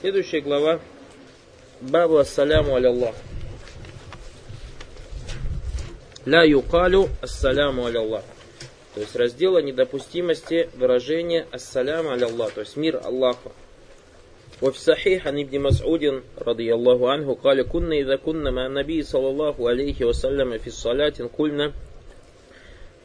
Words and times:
Следующая 0.00 0.40
глава. 0.40 0.80
Бабу 1.80 2.18
ассаляму 2.18 2.74
аляллах. 2.74 3.14
Ля 6.24 6.42
юкалю 6.44 7.08
ассаляму 7.20 7.86
аляллах. 7.86 8.24
То 8.94 9.00
есть 9.00 9.14
раздел 9.16 9.56
о 9.56 9.62
недопустимости 9.62 10.70
выражения 10.74 11.46
ассаляму 11.52 12.10
аляллах, 12.10 12.52
то 12.52 12.60
есть 12.60 12.76
мир 12.76 13.00
Аллаху. 13.04 13.52
وفي 14.62 14.80
صحيح 14.80 15.26
عن 15.26 15.38
ابن 15.38 15.60
مسعود 15.60 16.22
رضي 16.38 16.74
الله 16.74 17.10
عنه 17.10 17.34
قال 17.34 17.62
كنا 17.62 17.94
إذا 17.94 18.16
كنا 18.16 18.50
مع 18.50 18.66
النبي 18.66 19.02
صلى 19.02 19.28
الله 19.28 19.68
عليه 19.68 20.04
وسلم 20.04 20.58
في 20.58 20.66
الصلاة 20.66 21.12
قلنا 21.38 21.72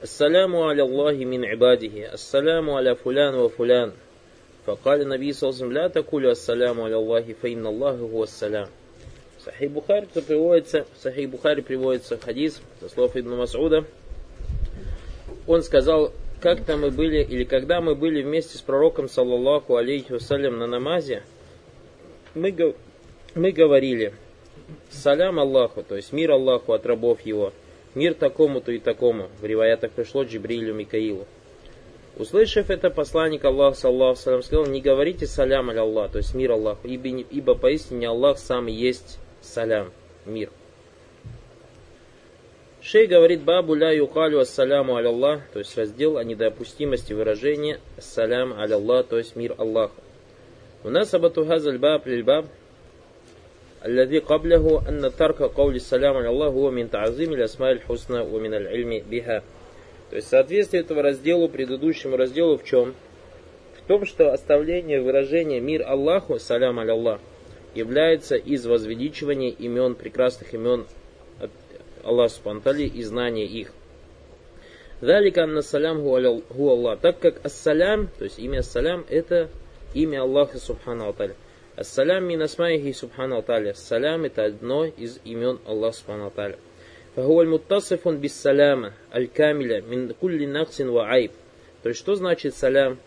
السلام 0.04 0.56
على 0.56 0.84
الله 0.84 1.12
من 1.12 1.46
عباده 1.46 2.14
السلام 2.14 2.70
على 2.70 2.96
فلان 2.96 3.36
وفلان 3.36 3.92
فقال 4.66 5.02
النبي 5.02 5.34
صلى 5.34 5.50
الله 5.50 5.58
عليه 5.58 5.66
وسلم 5.66 5.74
لا 5.74 5.88
تقولوا 5.88 6.32
السلام 6.32 6.82
على 6.82 6.96
الله 6.96 7.34
فإن 7.42 7.66
الله 7.66 7.92
هو 7.92 8.24
السلام 8.24 8.68
Сахи 9.44 9.66
Бухари 9.66 10.06
приводится, 10.06 10.86
Сахи 11.02 11.26
Бухари 11.26 11.62
приводится 11.62 12.16
в 12.16 12.24
хадис 12.24 12.62
со 12.80 12.90
слов 12.90 13.18
Ибн 13.18 13.38
Масуда. 13.38 13.86
Он 15.48 15.64
сказал, 15.64 16.14
как-то 16.40 16.78
мы 16.78 16.92
были, 16.92 17.24
или 17.24 17.44
когда 17.44 17.82
мы 17.82 17.96
были 17.96 18.22
вместе 18.22 18.60
с 18.60 18.62
пророком, 18.62 19.10
саллаллаху 19.10 19.78
алейхи 19.78 20.12
вассалям, 20.12 20.60
на 20.60 20.68
намазе, 20.68 21.24
мы, 22.36 22.76
мы 23.34 23.52
говорили, 23.52 24.14
салям 24.92 25.40
Аллаху, 25.40 25.84
то 25.84 25.96
есть 25.96 26.14
мир 26.14 26.32
Аллаху 26.32 26.74
от 26.74 26.86
рабов 26.86 27.22
его, 27.22 27.52
мир 27.96 28.14
такому-то 28.14 28.72
и 28.72 28.78
такому. 28.78 29.30
В 29.42 29.46
риваятах 29.46 29.92
пришло 29.92 30.24
Джибрилю 30.24 30.74
Микаилу. 30.74 31.26
Услышав 32.18 32.70
это, 32.70 32.90
посланник 32.90 33.46
Аллаха, 33.46 33.78
саллаху 33.78 34.20
салям, 34.20 34.44
сказал, 34.44 34.66
не 34.66 34.82
говорите 34.82 35.26
салям 35.26 35.70
аль 35.70 35.80
Аллах, 35.80 36.12
то 36.12 36.18
есть 36.18 36.36
мир 36.36 36.52
Аллаху, 36.52 36.88
ибо, 36.88 37.08
ибо 37.08 37.56
поистине 37.56 38.10
Аллах 38.10 38.38
сам 38.38 38.68
есть 38.68 39.18
салям, 39.42 39.92
мир. 40.26 40.50
Шей 42.82 43.08
говорит 43.08 43.44
бабу 43.44 43.76
ля 43.76 43.92
юкалю 43.92 44.40
ассаляму 44.40 44.96
аль 44.96 45.08
Аллах, 45.08 45.42
то 45.54 45.60
есть 45.60 45.78
раздел 45.78 46.18
о 46.18 46.24
недопустимости 46.24 47.14
выражения 47.14 47.80
ассалям 47.98 48.54
аль 48.54 48.74
Аллах, 48.74 49.08
то 49.08 49.18
есть 49.18 49.36
мир 49.36 49.56
Аллаха. 49.58 49.94
مناسبة 50.84 51.56
هذا 51.56 51.70
الباب 51.70 52.08
للباب 52.08 52.46
الذي 53.86 54.20
قبله 54.20 54.84
أن 54.90 55.12
ترك 55.18 55.42
قول 55.42 55.76
السلام 55.76 56.18
على 56.18 56.30
الله 56.30 56.48
هو 56.48 56.72
من 56.72 56.90
تعظيم 56.90 57.34
الأسماء 57.34 57.72
الحسنى 57.72 58.20
ومن 58.20 58.54
العلم 58.54 59.02
بها 59.10 59.44
то 60.11 60.17
есть 60.17 60.29
соответствие 60.29 60.83
этого 60.83 61.03
разделу 61.03 61.49
предыдущему 61.49 62.17
разделу 62.17 62.59
в 62.59 62.65
чем? 62.65 62.95
В 63.83 63.89
том, 63.89 64.05
что 64.05 64.33
оставление 64.33 65.01
выражения 65.01 65.61
«Мир 65.61 65.85
Аллаху», 65.87 66.39
«Салям 66.39 66.79
аль 66.79 66.91
Аллах», 66.91 67.21
является 67.75 68.37
из 68.37 68.67
возвеличивания 68.67 69.51
имен, 69.51 69.95
прекрасных 69.95 70.55
имен 70.55 70.87
Аллаха 72.03 72.35
Субтитры 72.35 72.85
и 72.85 73.03
знания 73.03 73.45
их. 73.45 73.73
Далика 75.01 75.43
анна 75.43 75.61
салям 75.61 76.03
гу 76.03 76.17
Аллах. 76.71 77.01
Так 77.01 77.19
как 77.19 77.45
ассалям, 77.45 78.09
то 78.19 78.25
есть 78.25 78.39
имя 78.39 78.61
ассалям, 78.61 79.05
это 79.11 79.51
имя 79.93 80.23
Аллаха 80.23 80.59
Субхану 80.59 81.09
Аталя. 81.09 81.35
Ассалям 81.75 82.25
мин 82.25 82.41
асмаихи 82.41 82.93
Субхану 82.93 83.39
Аталя. 83.39 83.75
Салям 83.75 84.25
это 84.25 84.45
одно 84.45 84.87
из 84.87 85.21
имен 85.25 85.59
Аллаха 85.67 85.99
Субхану 85.99 86.27
Аталя. 86.29 86.59
Фагу 87.17 87.41
аль-муттасиф 87.41 88.05
без 88.21 88.39
саляма, 88.39 88.93
аль-камиля, 89.11 89.81
мин 89.81 90.13
кулли 90.13 90.45
нахсин 90.45 90.91
ва 90.91 91.09
айб. 91.09 91.33
То 91.83 91.89
есть, 91.89 91.99
что 91.99 92.15
значит 92.15 92.55
салям? 92.55 92.99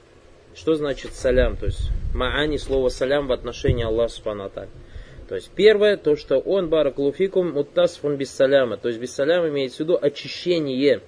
Что 0.55 0.73
значит 0.73 1.13
салям? 1.13 1.55
То 1.55 1.67
есть, 1.67 1.91
маани 2.15 2.57
слово 2.57 2.89
салям 2.89 3.27
в 3.27 3.31
отношении 3.31 3.85
Аллаха 3.85 4.11
Субхану 4.11 4.49
То 4.49 5.35
есть, 5.35 5.52
первое, 5.55 5.95
то, 5.95 6.15
что 6.15 6.39
он, 6.39 6.69
баракулуфикум, 6.69 7.52
муттасиф 7.52 8.03
он 8.03 8.15
без 8.15 8.31
саляма. 8.31 8.77
То 8.77 8.87
есть, 8.87 8.99
без 8.99 9.13
саляма 9.13 9.49
имеет 9.49 9.73
в 9.73 9.80
виду 9.80 9.95
очищение, 10.02 11.02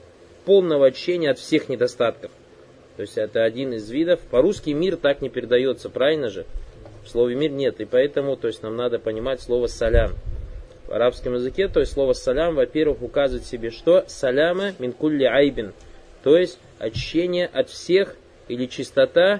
полного 0.45 0.85
очищения 0.85 1.31
от 1.31 1.39
всех 1.39 1.69
недостатков. 1.69 2.29
То 2.97 3.01
есть, 3.01 3.18
это 3.18 3.44
один 3.44 3.73
из 3.73 3.89
видов. 3.89 4.19
По-русски 4.29 4.69
мир 4.69 4.95
так 4.95 5.23
не 5.23 5.29
передается, 5.29 5.89
правильно 5.89 6.29
же? 6.29 6.45
В 7.03 7.09
слове 7.09 7.33
мир 7.33 7.50
нет. 7.50 7.81
И 7.81 7.85
поэтому, 7.85 8.38
то 8.38 8.45
есть, 8.45 8.62
нам 8.62 8.75
надо 8.75 9.00
понимать 9.00 9.41
слово 9.41 9.66
салям. 9.66 10.12
В 10.91 10.94
арабском 10.94 11.35
языке, 11.35 11.69
то 11.69 11.79
есть 11.79 11.94
слово 11.94 12.12
салям, 12.12 12.56
во-первых, 12.56 13.02
указывает 13.02 13.46
себе, 13.46 13.69
что 13.72 14.03
саляма 14.07 14.74
минкулли 14.78 15.24
айбин. 15.24 15.72
То 16.22 16.35
есть 16.35 16.59
очищение 16.79 17.46
от 17.46 17.69
всех 17.69 18.18
или 18.50 18.66
чистота 18.66 19.40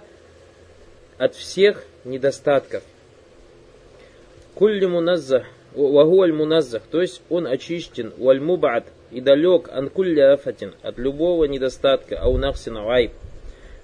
от 1.18 1.36
всех 1.36 1.84
недостатков. 2.06 2.84
Кулли 4.56 4.86
муназзах, 4.86 5.44
вагуаль 5.76 6.32
муназзах, 6.32 6.84
то 6.90 7.02
есть 7.02 7.22
он 7.30 7.46
очищен, 7.46 8.14
уаль 8.18 8.40
мубад 8.40 8.86
и 9.12 9.20
далек 9.20 9.68
ан 9.74 9.90
кулли 9.90 10.22
афатин, 10.22 10.74
от 10.82 11.00
любого 11.00 11.44
недостатка, 11.44 12.18
аунахсина 12.18 12.90
айб. 12.94 13.12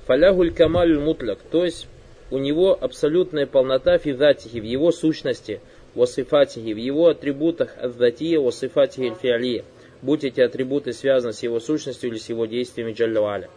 Фалягуль 0.06 0.53
камаль 0.53 0.97
мутляк, 0.97 1.39
то 1.51 1.66
есть 1.66 1.89
у 2.31 2.38
него 2.38 2.77
абсолютная 2.79 3.45
полнота 3.45 3.97
физатихи, 3.97 4.61
в 4.61 4.63
его 4.63 4.94
сущности, 4.94 5.59
васифатихи, 5.97 6.73
в 6.73 6.77
его 6.77 7.07
атрибутах 7.07 7.75
аздатия, 7.77 8.39
васифатихи 8.39 9.13
фиалия, 9.21 9.65
будь 10.01 10.23
эти 10.23 10.39
атрибуты 10.41 10.93
связаны 10.93 11.33
с 11.33 11.43
его 11.43 11.59
сущностью 11.59 12.09
или 12.09 12.17
с 12.17 12.29
его 12.29 12.45
действиями 12.45 12.93
джаллаваля. 12.93 13.49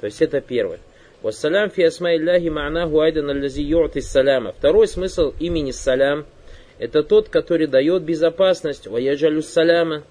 То 0.00 0.06
есть 0.06 0.20
это 0.22 0.40
первое. 0.40 0.80
Вассалям 1.22 1.70
фи 1.70 1.82
асмаилляхи 1.84 2.48
ма'наху 2.48 3.00
айдан 3.00 3.30
аллази 3.30 3.62
ю'ти 3.62 4.00
саляма. 4.00 4.52
Второй 4.52 4.88
смысл 4.88 5.32
имени 5.38 5.70
салям– 5.70 6.26
это 6.78 7.02
тот, 7.02 7.28
который 7.28 7.66
дает 7.66 8.02
безопасность, 8.02 8.86
ваяджалю 8.86 9.42
саляма, 9.42 10.02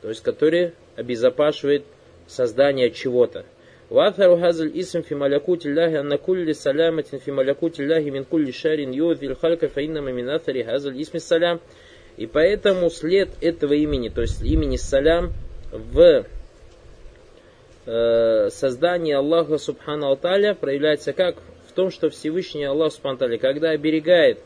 то 0.00 0.08
есть 0.08 0.22
который 0.22 0.72
обезопашивает 0.96 1.84
создание 2.26 2.90
чего-то. 2.90 3.44
وأثر 3.91 4.33
هذا 4.33 4.63
الاسم 4.63 5.01
في 5.01 5.15
ملكوت 5.15 5.65
الله 5.65 5.99
أن 5.99 6.15
كل 6.15 6.55
سلامة 6.55 7.01
في 7.01 7.31
ملكوت 7.31 7.79
الله 7.79 7.99
من 7.99 8.23
كل 8.23 8.53
شر 8.53 8.79
يؤذي 8.79 9.27
الخلق 9.27 9.65
فإنما 9.65 10.11
من 10.11 10.29
أثر 10.29 10.61
هذا 10.61 10.89
الاسم 10.89 11.15
السلام 11.15 11.59
И 12.15 12.27
поэтому 12.27 12.91
след 12.91 13.29
этого 13.41 13.73
имени, 13.73 14.09
то 14.09 14.21
есть 14.21 14.43
имени 14.43 14.75
Салям 14.77 15.33
в 15.71 16.25
э, 17.87 18.49
создании 18.51 19.13
Аллаха 19.13 19.57
Субхану 19.57 20.07
Алталя 20.07 20.53
проявляется 20.53 21.13
как? 21.13 21.37
В 21.67 21.71
том, 21.73 21.89
что 21.89 22.11
Всевышний 22.11 22.65
Аллах 22.65 22.93
Субхану 22.93 23.13
Алталя, 23.13 23.39
когда 23.39 23.71
оберегает 23.71 24.37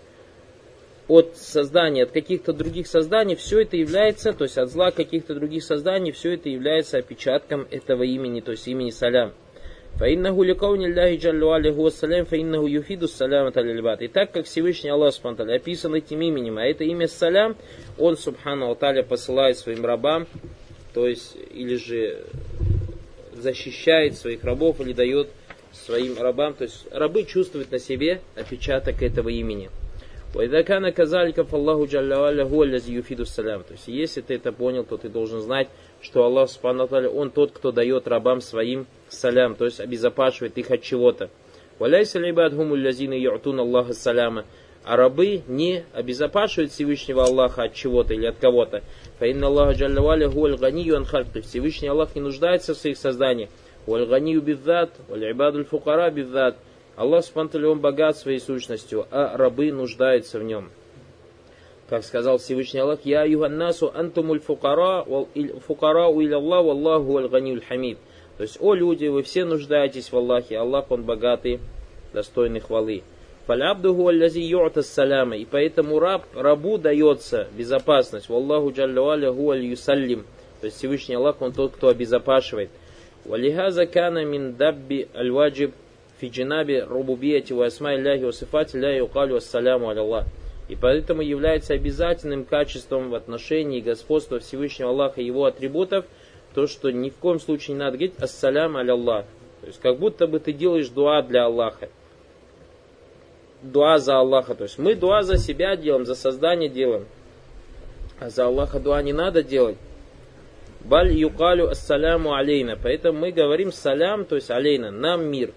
от 1.07 1.37
создания, 1.37 2.03
от 2.03 2.11
каких-то 2.11 2.53
других 2.53 2.87
созданий, 2.87 3.35
все 3.35 3.61
это 3.61 3.77
является, 3.77 4.33
то 4.33 4.43
есть 4.43 4.57
от 4.57 4.69
зла 4.69 4.91
каких-то 4.91 5.35
других 5.35 5.63
созданий, 5.63 6.11
все 6.11 6.33
это 6.33 6.49
является 6.49 6.97
опечатком 6.97 7.65
этого 7.71 8.03
имени, 8.03 8.41
то 8.41 8.51
есть 8.51 8.67
имени 8.67 8.89
Салям. 8.89 9.33
فإنه 9.99 10.45
لقول 10.45 10.85
الله 10.85 11.15
جل 11.15 11.43
وعلا 11.43 11.71
هو 11.71 11.87
السلام 11.87 12.25
فإنه 12.25 12.69
يفيد 12.69 13.03
السلامة 13.03 13.53
للعباد. 13.55 14.01
И 14.03 14.07
так 14.07 14.31
как 14.31 14.45
Всевышний 14.45 14.91
Аллах 14.91 15.13
Субхану 15.13 15.51
описан 15.51 15.95
этим 15.95 16.21
именем, 16.21 16.59
а 16.59 16.65
это 16.65 16.83
имя 16.83 17.07
Салям, 17.07 17.55
он 17.97 18.15
Субхану 18.15 18.67
Алталя 18.67 19.01
посылает 19.01 19.57
своим 19.57 19.83
рабам, 19.83 20.27
то 20.93 21.07
есть 21.07 21.35
или 21.51 21.77
же 21.77 22.19
защищает 23.33 24.15
своих 24.15 24.43
рабов 24.43 24.79
или 24.81 24.93
дает 24.93 25.29
своим 25.71 26.19
рабам, 26.19 26.53
то 26.53 26.65
есть 26.65 26.85
рабы 26.91 27.23
чувствуют 27.23 27.71
на 27.71 27.79
себе 27.79 28.21
отпечаток 28.35 29.01
этого 29.01 29.29
имени. 29.29 29.69
Вайдакана 30.34 30.92
казалика 30.92 31.46
Аллаху 31.52 31.86
джаллаваля 31.86 32.46
гуалязи 32.46 32.90
юфиду 32.92 33.26
салям. 33.26 33.64
То 33.64 33.72
есть, 33.72 33.86
если 33.88 34.22
ты 34.22 34.36
это 34.36 34.50
понял, 34.50 34.82
то 34.82 34.96
ты 34.96 35.10
должен 35.10 35.40
знать, 35.40 35.68
что 36.00 36.24
Аллах 36.24 36.48
Субхану 36.48 36.88
Он 37.14 37.30
тот, 37.30 37.52
кто 37.52 37.70
дает 37.70 38.08
рабам 38.08 38.40
своим 38.40 38.86
салям, 39.08 39.54
то 39.54 39.66
есть 39.66 39.78
обезопашивает 39.78 40.56
их 40.56 40.70
от 40.70 40.80
чего-то. 40.80 41.28
Валяйса 41.78 42.18
либадхуму 42.18 42.74
лязины 42.76 43.12
юртун 43.12 43.60
Аллаха 43.60 43.92
саляма. 43.92 44.46
А 44.84 44.96
рабы 44.96 45.42
не 45.46 45.84
обезопашивают 45.92 46.72
Всевышнего 46.72 47.24
Аллаха 47.24 47.64
от 47.64 47.74
чего-то 47.74 48.14
или 48.14 48.26
от 48.26 48.36
кого-то. 48.38 48.82
Фаинна 49.18 49.48
Аллаха 49.48 49.72
джаллаваля 49.72 50.28
гуаль 50.28 50.56
То 50.56 50.66
есть, 51.34 51.50
Всевышний 51.50 51.88
Аллах 51.88 52.14
не 52.14 52.22
нуждается 52.22 52.74
в 52.74 52.78
своих 52.78 52.96
созданиях. 52.96 53.50
Валь 53.86 54.06
ганию 54.06 54.40
биддат, 54.40 54.92
валь 55.08 55.30
ибадуль 55.30 55.64
фукара 55.64 56.10
биддат. 56.10 56.56
Аллах 56.96 57.24
Субтитры, 57.24 57.74
богат 57.74 58.16
своей 58.16 58.38
сущностью, 58.38 59.06
а 59.10 59.36
рабы 59.36 59.72
нуждаются 59.72 60.38
в 60.38 60.42
нем. 60.42 60.70
Как 61.88 62.04
сказал 62.04 62.38
Всевышний 62.38 62.80
Аллах, 62.80 63.00
«Я 63.04 63.24
юганнасу 63.24 63.90
антумуль 63.94 64.40
фукара, 64.40 65.04
фукара 65.66 66.08
уилля 66.08 66.36
Аллах, 66.36 66.66
Аллаху 66.66 67.18
аль 67.18 67.60
хамид». 67.60 67.98
То 68.38 68.44
есть, 68.44 68.56
о 68.60 68.74
люди, 68.74 69.06
вы 69.06 69.22
все 69.22 69.44
нуждаетесь 69.44 70.10
в 70.10 70.16
Аллахе, 70.16 70.58
Аллах, 70.58 70.90
Он 70.90 71.02
богатый, 71.02 71.60
достойный 72.12 72.60
хвалы. 72.60 73.02
Фалябдуху 73.46 74.08
аллази 74.08 74.38
ю'та 74.38 74.82
саляма. 74.82 75.36
И 75.36 75.44
поэтому 75.44 75.98
раб, 75.98 76.24
рабу 76.34 76.78
дается 76.78 77.48
безопасность. 77.56 78.28
Валлаху 78.28 78.70
джалля 78.70 79.02
аль 79.02 79.64
юсаллим. 79.64 80.24
То 80.60 80.66
есть 80.66 80.78
Всевышний 80.78 81.16
Аллах, 81.16 81.42
Он 81.42 81.52
тот, 81.52 81.72
кто 81.72 81.88
обезопашивает. 81.88 82.70
Валихаза 83.24 83.86
кана 83.86 84.24
мин 84.24 84.54
дабби 84.54 85.08
аль-ваджиб 85.14 85.72
фиджинаби 86.22 86.84
рубубияти 86.88 87.52
ва 87.52 87.66
асма 87.66 87.96
илляхи 87.96 88.24
ва 88.24 88.32
сифати 88.32 88.76
ля 88.76 88.96
юкалю 88.96 89.36
ассаляму 89.36 89.88
аляллах. 89.88 90.26
И 90.68 90.76
поэтому 90.76 91.20
является 91.20 91.74
обязательным 91.74 92.44
качеством 92.44 93.10
в 93.10 93.14
отношении 93.16 93.80
господства 93.80 94.38
Всевышнего 94.38 94.90
Аллаха 94.90 95.20
и 95.20 95.24
его 95.24 95.44
атрибутов, 95.44 96.04
то, 96.54 96.68
что 96.68 96.90
ни 96.90 97.10
в 97.10 97.16
коем 97.16 97.40
случае 97.40 97.74
не 97.74 97.80
надо 97.80 97.96
говорить 97.96 98.14
«Ассалям 98.18 98.76
аляллах». 98.76 99.24
То 99.60 99.66
есть, 99.66 99.80
как 99.80 99.98
будто 99.98 100.26
бы 100.26 100.38
ты 100.38 100.52
делаешь 100.52 100.88
дуа 100.88 101.22
для 101.22 101.46
Аллаха. 101.46 101.88
Дуа 103.62 103.98
за 103.98 104.18
Аллаха. 104.18 104.54
То 104.54 104.64
есть, 104.64 104.78
мы 104.78 104.94
дуа 104.94 105.22
за 105.22 105.38
себя 105.38 105.76
делаем, 105.76 106.06
за 106.06 106.14
создание 106.14 106.68
делаем. 106.68 107.06
А 108.20 108.30
за 108.30 108.46
Аллаха 108.46 108.78
дуа 108.78 109.02
не 109.02 109.12
надо 109.12 109.42
делать. 109.42 109.76
Баль 110.80 111.12
юкалю 111.12 111.68
ассаляму 111.68 112.34
алейна. 112.34 112.78
Поэтому 112.80 113.18
мы 113.18 113.32
говорим 113.32 113.72
салям, 113.72 114.24
то 114.24 114.36
есть 114.36 114.50
алейна, 114.50 114.90
нам 114.90 115.24
мир. 115.26 115.52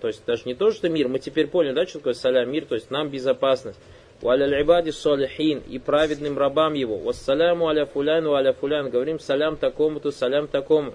То 0.00 0.08
есть 0.08 0.24
даже 0.26 0.42
не 0.46 0.54
то, 0.54 0.70
что 0.70 0.88
мир, 0.88 1.08
мы 1.08 1.18
теперь 1.18 1.46
поняли, 1.46 1.72
да, 1.72 1.86
что 1.86 1.98
такое 1.98 2.14
салям, 2.14 2.50
мир, 2.50 2.66
то 2.66 2.74
есть 2.74 2.90
нам 2.90 3.08
безопасность. 3.08 3.78
Валя 4.22 4.62
ибади 4.62 4.90
салихин 4.90 5.62
и 5.68 5.78
праведным 5.78 6.38
рабам 6.38 6.72
его. 6.72 6.96
Вассаляму 6.96 7.68
аля 7.68 7.84
фуляну 7.84 8.32
аля 8.32 8.52
фулян. 8.54 8.88
Говорим 8.88 9.20
салям 9.20 9.56
такому-то, 9.56 10.10
салям 10.10 10.48
такому. 10.48 10.94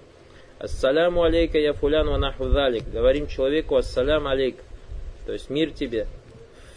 Ассаляму 0.58 1.24
алейка 1.24 1.60
я 1.60 1.74
фулян 1.74 2.08
ва 2.08 2.18
нахудалик. 2.18 2.84
Говорим 2.92 3.28
человеку 3.28 3.76
ассалям 3.76 4.28
алейк. 4.28 4.56
То 5.28 5.34
есть 5.34 5.52
мир 5.52 5.72
тебе. 5.72 6.08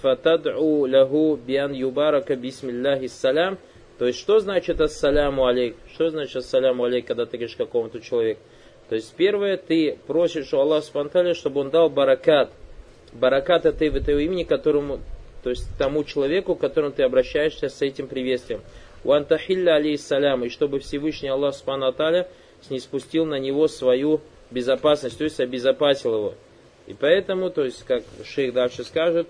Фатад'у 0.02 0.87
лаху 0.87 1.37
биан 1.37 1.72
юбарака 1.72 2.37
бисмилляхи 2.37 3.06
салям. 3.06 3.58
То 3.99 4.06
есть 4.06 4.19
что 4.19 4.38
значит 4.40 4.82
ассаляму 4.82 5.46
алейк? 5.46 5.76
Что 5.94 6.10
значит 6.10 6.37
ассаляму 6.37 6.84
алейк, 6.84 7.06
когда 7.06 7.25
ты 7.25 7.38
говоришь 7.38 7.56
какому-то 7.56 8.00
человеку? 8.00 8.40
То 8.88 8.96
есть 8.96 9.14
первое, 9.14 9.56
ты 9.56 9.98
просишь 10.06 10.52
у 10.52 10.58
Аллаха 10.58 10.86
Субтитры, 10.86 11.34
чтобы 11.34 11.60
он 11.60 11.70
дал 11.70 11.88
баракат. 11.88 12.50
Баракат 13.12 13.66
это 13.66 13.84
в 13.90 13.96
этого 13.96 14.19
имени, 14.19 14.44
которому 14.44 15.00
то 15.44 15.50
есть 15.50 15.66
тому 15.78 16.04
человеку, 16.04 16.54
к 16.54 16.60
которому 16.60 16.92
ты 16.92 17.02
обращаешься 17.02 17.69
с 17.69 17.82
этим 17.82 18.08
приветствием. 18.08 18.62
Уантахилля 19.04 19.75
алейхиссалям, 19.75 20.42
и 20.44 20.48
чтобы 20.48 20.81
Всевышний 20.81 21.28
Аллах 21.28 21.54
Субхану 21.54 21.86
Аталя 21.86 22.26
снеспустил 22.62 23.26
на 23.26 23.38
него 23.38 23.69
свою 23.69 24.22
безопасность, 24.50 25.19
то 25.19 25.25
есть 25.25 25.38
обезопасил 25.40 26.14
его. 26.14 26.34
И 26.86 26.94
поэтому, 26.94 27.50
то 27.50 27.62
есть, 27.62 27.84
как 27.84 28.02
шейх 28.25 28.54
дальше 28.54 28.84
скажет, 28.84 29.28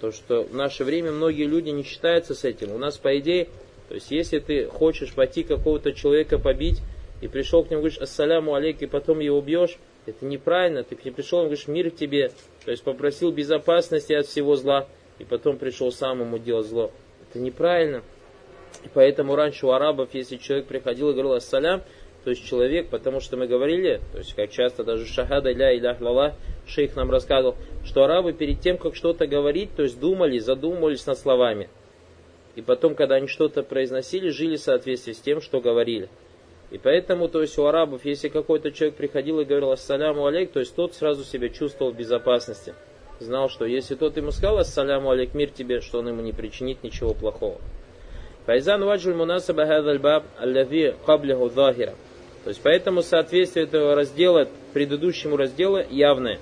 то, 0.00 0.12
что 0.12 0.42
в 0.42 0.54
наше 0.54 0.84
время 0.84 1.12
многие 1.12 1.46
люди 1.46 1.70
не 1.70 1.82
считаются 1.82 2.34
с 2.34 2.44
этим. 2.44 2.72
У 2.72 2.78
нас, 2.78 2.98
по 2.98 3.18
идее, 3.18 3.48
то 3.88 3.94
есть, 3.94 4.10
если 4.10 4.40
ты 4.40 4.66
хочешь 4.66 5.14
пойти 5.14 5.44
какого-то 5.44 5.94
человека 5.94 6.38
побить, 6.38 6.82
и 7.24 7.28
пришел 7.28 7.64
к 7.64 7.70
нему, 7.70 7.80
говоришь, 7.80 7.98
ассаляму 7.98 8.54
алейк, 8.54 8.82
и 8.82 8.86
потом 8.86 9.20
его 9.20 9.38
убьешь, 9.38 9.78
это 10.04 10.26
неправильно. 10.26 10.82
Ты 10.84 10.94
к 10.94 11.06
нему 11.06 11.16
пришел, 11.16 11.38
он 11.38 11.44
говоришь, 11.46 11.68
мир 11.68 11.90
тебе. 11.90 12.32
То 12.66 12.70
есть, 12.70 12.84
попросил 12.84 13.32
безопасности 13.32 14.12
от 14.12 14.26
всего 14.26 14.56
зла 14.56 14.86
и 15.18 15.24
потом 15.24 15.56
пришел 15.56 15.90
сам 15.90 16.20
ему 16.20 16.36
делать 16.36 16.66
зло. 16.66 16.90
Это 17.26 17.38
неправильно. 17.38 18.02
И 18.84 18.90
поэтому 18.92 19.36
раньше 19.36 19.66
у 19.66 19.70
арабов, 19.70 20.10
если 20.12 20.36
человек 20.36 20.66
приходил 20.66 21.08
и 21.08 21.12
говорил 21.12 21.32
ассалям, 21.32 21.82
то 22.24 22.30
есть 22.30 22.44
человек, 22.44 22.90
потому 22.90 23.20
что 23.20 23.38
мы 23.38 23.46
говорили, 23.46 24.02
то 24.12 24.18
есть 24.18 24.34
как 24.34 24.50
часто 24.50 24.84
даже 24.84 25.06
шахада 25.06 25.50
ля 25.50 25.74
илях 25.74 26.02
лала, 26.02 26.34
шейх 26.66 26.94
нам 26.94 27.10
рассказывал, 27.10 27.56
что 27.86 28.04
арабы 28.04 28.34
перед 28.34 28.60
тем, 28.60 28.76
как 28.76 28.94
что-то 28.94 29.26
говорить, 29.26 29.74
то 29.74 29.82
есть 29.82 29.98
думали, 29.98 30.38
задумывались 30.38 31.06
над 31.06 31.18
словами. 31.18 31.70
И 32.54 32.60
потом, 32.60 32.94
когда 32.94 33.14
они 33.14 33.28
что-то 33.28 33.62
произносили, 33.62 34.28
жили 34.28 34.56
в 34.56 34.60
соответствии 34.60 35.12
с 35.12 35.20
тем, 35.20 35.40
что 35.40 35.62
говорили. 35.62 36.10
И 36.74 36.78
поэтому, 36.78 37.28
то 37.28 37.40
есть 37.40 37.56
у 37.56 37.64
арабов, 37.64 38.04
если 38.04 38.28
какой-то 38.28 38.72
человек 38.72 38.96
приходил 38.96 39.40
и 39.40 39.44
говорил 39.44 39.70
ассаляму 39.70 40.26
алейк, 40.26 40.52
то 40.52 40.60
есть 40.60 40.74
тот 40.74 40.94
сразу 40.94 41.24
себя 41.24 41.48
чувствовал 41.48 41.92
в 41.92 41.96
безопасности 41.96 42.74
знал, 43.20 43.48
что 43.48 43.64
если 43.64 43.94
тот 43.94 44.16
ему 44.16 44.30
сказал 44.30 44.58
«Ассаляму 44.58 45.10
алейк, 45.10 45.34
мир 45.34 45.50
тебе», 45.50 45.80
что 45.80 45.98
он 45.98 46.08
ему 46.08 46.22
не 46.22 46.32
причинит 46.32 46.82
ничего 46.82 47.14
плохого. 47.14 47.60
Файзан 48.46 48.84
ваджуль 48.84 49.14
мунасаба 49.14 49.66
хадаль 49.66 49.98
баб 49.98 50.24
аллави 50.38 50.94
каблиху 51.06 51.48
захира. 51.48 51.94
То 52.44 52.50
есть 52.50 52.60
поэтому 52.62 53.02
соответствие 53.02 53.64
этого 53.64 53.94
раздела 53.94 54.48
предыдущему 54.74 55.36
разделу 55.36 55.78
явное. 55.90 56.38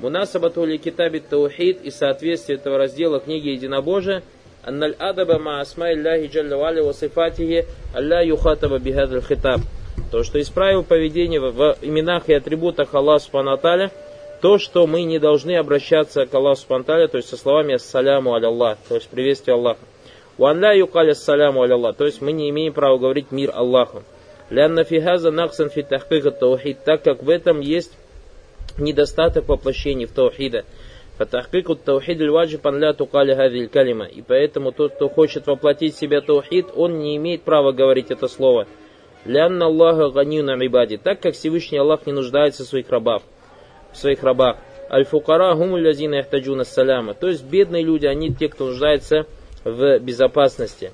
Мунасабату 0.00 0.64
ли 0.64 0.78
китаби 0.78 1.20
таухид 1.20 1.82
и 1.82 1.90
соответствие 1.90 2.58
этого 2.58 2.76
раздела 2.76 3.20
книги 3.20 3.48
Единобожия 3.48 4.22
Адаба 4.64 5.38
ма 5.38 5.60
асма 5.60 5.92
илляхи 5.92 6.26
джалля 6.26 6.56
вали 6.56 6.80
ва 6.80 6.92
сифатихи 6.92 7.66
алля 7.94 8.22
юхатаба 8.22 8.78
бихадаль 8.78 9.22
хитаб. 9.22 9.60
То, 10.10 10.22
что 10.22 10.40
исправил 10.40 10.82
поведение 10.82 11.40
в 11.40 11.76
именах 11.82 12.28
и 12.28 12.34
атрибутах 12.34 12.94
Аллаха 12.94 13.24
Субхану 13.24 13.90
то, 14.40 14.58
что 14.58 14.86
мы 14.86 15.02
не 15.02 15.18
должны 15.18 15.56
обращаться 15.56 16.26
к 16.26 16.34
Аллаху 16.34 16.60
Субтитры, 16.60 17.08
то 17.08 17.18
есть 17.18 17.28
со 17.28 17.36
словами 17.36 17.74
«Ассаляму 17.74 18.34
аляллах», 18.34 18.78
то 18.88 18.94
есть 18.94 19.08
приветствие 19.08 19.54
Аллаха. 19.54 19.80
«Ван 20.38 20.60
ля 20.60 20.72
юкаль 20.72 21.10
ассаляму 21.10 21.62
аляллах», 21.62 21.96
то 21.96 22.06
есть 22.06 22.22
мы 22.22 22.32
не 22.32 22.48
имеем 22.48 22.72
права 22.72 22.96
говорить 22.96 23.30
«мир 23.30 23.50
Аллаху». 23.54 24.02
«Лянна 24.48 24.84
фихаза 24.84 25.30
наксан 25.30 25.68
фи 25.68 25.82
таухид», 25.82 26.82
так 26.84 27.02
как 27.02 27.22
в 27.22 27.28
этом 27.28 27.60
есть 27.60 27.92
недостаток 28.78 29.48
воплощений 29.48 30.06
в 30.06 30.12
таухида. 30.12 30.64
Фатахкику 31.19 31.75
таухид 31.75 32.19
ваджибан 32.19 32.79
ля 32.79 32.93
тукали 32.93 33.33
хадиль 33.33 33.69
калима. 33.69 34.05
И 34.05 34.21
поэтому 34.21 34.71
тот, 34.71 34.95
кто 34.95 35.09
хочет 35.09 35.47
воплотить 35.47 35.95
в 35.95 35.99
себя 35.99 36.21
таухид, 36.21 36.67
он 36.75 36.99
не 36.99 37.15
имеет 37.17 37.43
права 37.43 37.71
говорить 37.71 38.11
это 38.11 38.27
слово. 38.27 38.67
Лянна 39.25 39.65
Аллаха 39.65 40.09
ганью 40.09 40.43
ибади, 40.43 40.97
так 40.97 41.19
как 41.19 41.33
Всевышний 41.33 41.77
Аллах 41.79 42.05
не 42.05 42.13
нуждается 42.13 42.63
в 42.63 42.67
своих 42.67 42.89
рабах 42.89 43.21
в 43.95 43.97
своих 43.97 44.21
рабах. 44.23 44.57
Аль-фукара 44.91 45.55
гумулязина 45.55 46.15
яхтаджуна 46.15 46.63
саляма. 46.63 47.13
То 47.13 47.27
есть 47.27 47.43
бедные 47.43 47.83
люди, 47.83 48.05
они 48.05 48.33
те, 48.33 48.49
кто 48.49 48.67
нуждается 48.67 49.25
в 49.63 49.99
безопасности. 49.99 50.91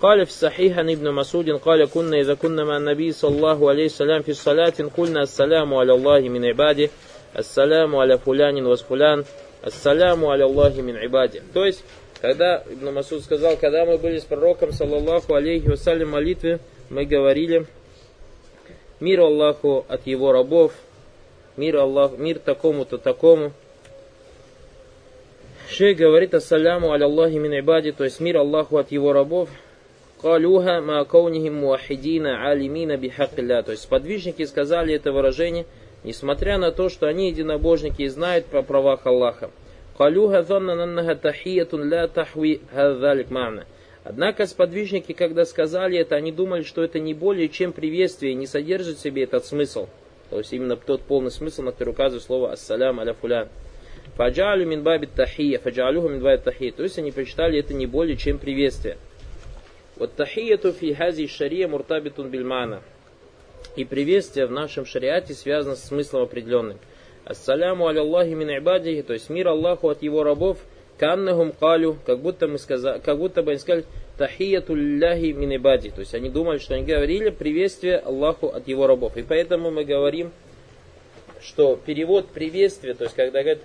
قال 0.00 0.26
في 0.26 0.32
صحيح 0.32 0.78
عن 0.78 0.90
ابن 0.90 1.10
مسعود 1.12 1.50
قال 1.50 1.88
كنا 1.88 2.20
إذا 2.20 2.34
كنا 2.34 2.64
مع 2.64 2.76
النبي 2.76 3.12
صلى 3.12 3.36
الله 3.36 3.70
عليه 3.70 3.84
وسلم 3.84 4.22
في 4.22 4.30
الصلاة 4.30 4.74
قلنا 4.96 5.22
السلام 5.22 5.74
على 5.74 5.94
الله 5.94 6.20
من 6.28 6.44
عباده 6.44 6.88
السلام 7.38 7.96
على 7.96 8.18
فلان 8.18 8.66
وفلان 8.66 9.24
Ассаляму 9.61 10.31
аляллахи 10.31 10.79
мин 10.79 10.97
ибади. 10.97 11.43
То 11.53 11.65
есть, 11.65 11.83
когда 12.19 12.63
Ибн 12.69 12.93
Масуд 12.93 13.23
сказал, 13.23 13.57
когда 13.57 13.85
мы 13.85 13.97
были 13.97 14.17
с 14.17 14.23
пророком, 14.23 14.71
саллаллаху 14.71 15.35
алейхи 15.35 15.67
вассалям, 15.67 16.09
молитве, 16.09 16.59
мы 16.89 17.05
говорили, 17.05 17.67
мир 18.99 19.21
Аллаху 19.21 19.85
от 19.87 20.07
его 20.07 20.31
рабов, 20.31 20.73
мир, 21.57 21.77
Аллах, 21.77 22.17
мир 22.17 22.39
такому-то 22.39 22.97
такому. 22.97 23.53
Шейх 25.69 25.97
говорит, 25.97 26.33
ассаляму 26.33 26.91
аляллахи 26.91 27.35
мин 27.35 27.59
ибади, 27.59 27.91
то 27.91 28.03
есть 28.03 28.19
мир 28.19 28.37
Аллаху 28.37 28.77
от 28.77 28.91
его 28.91 29.13
рабов. 29.13 29.49
Калюха 30.21 30.81
ма 30.81 31.03
каунихим 31.05 31.55
муахидина 31.55 32.49
алимина 32.49 32.97
бихакилля. 32.97 33.63
То 33.63 33.71
есть 33.71 33.87
подвижники 33.87 34.43
сказали 34.45 34.95
это 34.95 35.11
выражение– 35.11 35.65
несмотря 36.03 36.57
на 36.57 36.71
то, 36.71 36.89
что 36.89 37.07
они 37.07 37.29
единобожники 37.29 38.03
и 38.03 38.07
знают 38.07 38.45
про 38.45 38.61
правах 38.61 39.05
Аллаха. 39.05 39.51
Однако 44.03 44.47
сподвижники, 44.47 45.11
когда 45.13 45.45
сказали 45.45 45.99
это, 45.99 46.15
они 46.15 46.31
думали, 46.31 46.63
что 46.63 46.83
это 46.83 46.99
не 46.99 47.13
более 47.13 47.49
чем 47.49 47.71
приветствие, 47.71 48.33
не 48.33 48.47
содержит 48.47 48.97
в 48.97 49.01
себе 49.01 49.23
этот 49.23 49.45
смысл– 49.45 49.87
то 50.31 50.37
есть 50.37 50.53
именно 50.53 50.77
тот 50.77 51.01
полный 51.01 51.29
смысл, 51.29 51.61
на 51.61 51.73
который 51.73 51.89
указывает 51.89 52.23
слово 52.23 52.53
«Ассалям 52.53 53.01
аля 53.01 53.13
фулян». 53.13 53.49
Фаджалю 54.15 54.65
мин 54.65 54.81
баби 54.81 55.05
тахия, 55.05 55.59
фаджалюху 55.59 56.07
мин 56.07 56.23
баби 56.23 56.41
тахия. 56.41 56.71
То 56.71 56.83
есть 56.83 56.97
они 56.97 57.11
прочитали 57.11 57.59
это 57.59 57.73
не 57.73 57.85
более 57.85 58.15
чем 58.15 58.39
приветствие. 58.39 58.97
Вот 59.97 60.15
тахияту 60.15 60.71
фи 60.71 60.93
хази 60.93 61.27
шария 61.27 61.67
муртабитун 61.67 62.29
бильмана. 62.29 62.81
И 63.75 63.85
приветствие 63.85 64.47
в 64.47 64.51
нашем 64.51 64.85
шариате 64.85 65.33
связано 65.33 65.75
с 65.75 65.85
смыслом 65.85 66.23
определенным. 66.23 66.77
Ассаляму 67.23 67.87
аля 67.87 68.01
Аллахи 68.01 68.31
мин 68.31 68.57
ибадихи, 68.57 69.01
то 69.01 69.13
есть 69.13 69.29
мир 69.29 69.47
Аллаху 69.47 69.87
от 69.89 70.03
его 70.03 70.23
рабов, 70.23 70.57
каннахум 70.97 71.53
калю, 71.53 71.97
как 72.05 72.19
будто 72.19 72.47
мы 72.47 72.57
сказали, 72.57 72.99
как 72.99 73.17
будто 73.17 73.43
бы 73.43 73.51
они 73.51 73.59
сказали, 73.59 73.85
тахиятулляхи 74.17 75.31
минибади. 75.31 75.89
То 75.89 76.01
есть 76.01 76.13
они 76.13 76.29
думали, 76.29 76.57
что 76.57 76.75
они 76.75 76.83
говорили 76.83 77.29
приветствие 77.29 77.97
Аллаху 77.97 78.47
от 78.47 78.67
его 78.67 78.87
рабов. 78.87 79.15
И 79.15 79.23
поэтому 79.23 79.71
мы 79.71 79.85
говорим, 79.85 80.31
что 81.41 81.79
перевод 81.85 82.27
приветствия, 82.27 82.93
то 82.93 83.05
есть 83.05 83.15
когда 83.15 83.41
говорят, 83.41 83.59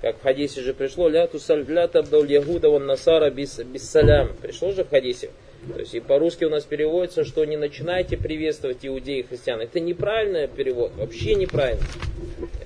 как 0.00 0.18
в 0.18 0.22
хадисе 0.22 0.60
же 0.60 0.74
пришло, 0.74 1.08
ля 1.08 1.28
тусаль 1.28 1.64
ля 1.68 1.86
табдал 1.86 2.24
ягуда 2.24 2.68
ван 2.68 2.86
насара 2.86 3.30
бис, 3.30 3.60
бис 3.60 3.88
салям. 3.88 4.30
Пришло 4.42 4.72
же 4.72 4.82
в 4.82 4.90
хадисе. 4.90 5.30
То 5.68 5.78
есть 5.78 5.94
и 5.94 6.00
по-русски 6.00 6.44
у 6.44 6.50
нас 6.50 6.64
переводится, 6.64 7.24
что 7.24 7.44
не 7.44 7.56
начинайте 7.56 8.16
приветствовать 8.16 8.78
иудеи 8.82 9.20
и 9.20 9.22
христиан. 9.22 9.60
Это 9.60 9.78
неправильный 9.78 10.48
перевод, 10.48 10.92
вообще 10.96 11.36
неправильно. 11.36 11.84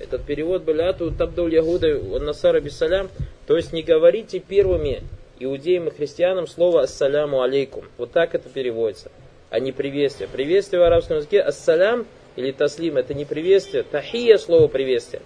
Этот 0.00 0.24
перевод 0.24 0.62
был 0.62 0.74
ля 0.74 0.92
табдал 0.92 1.48
ягуда 1.48 1.98
насара 2.20 2.60
бис 2.60 2.76
салям. 2.76 3.10
То 3.46 3.56
есть 3.56 3.72
не 3.72 3.82
говорите 3.82 4.38
первыми 4.38 5.02
иудеям 5.38 5.88
и 5.88 5.90
христианам 5.90 6.46
слово 6.46 6.82
«ассаляму 6.82 7.42
алейкум». 7.42 7.84
Вот 7.98 8.12
так 8.12 8.34
это 8.34 8.48
переводится, 8.48 9.10
а 9.50 9.60
не 9.60 9.72
приветствие. 9.72 10.28
Приветствие 10.32 10.80
в 10.80 10.84
арабском 10.84 11.18
языке 11.18 11.40
«ассалям» 11.42 12.06
или 12.36 12.50
«таслим» 12.50 12.96
это 12.96 13.12
не 13.12 13.26
приветствие, 13.26 13.82
«тахия» 13.82 14.38
слово 14.38 14.68
приветствие. 14.68 15.20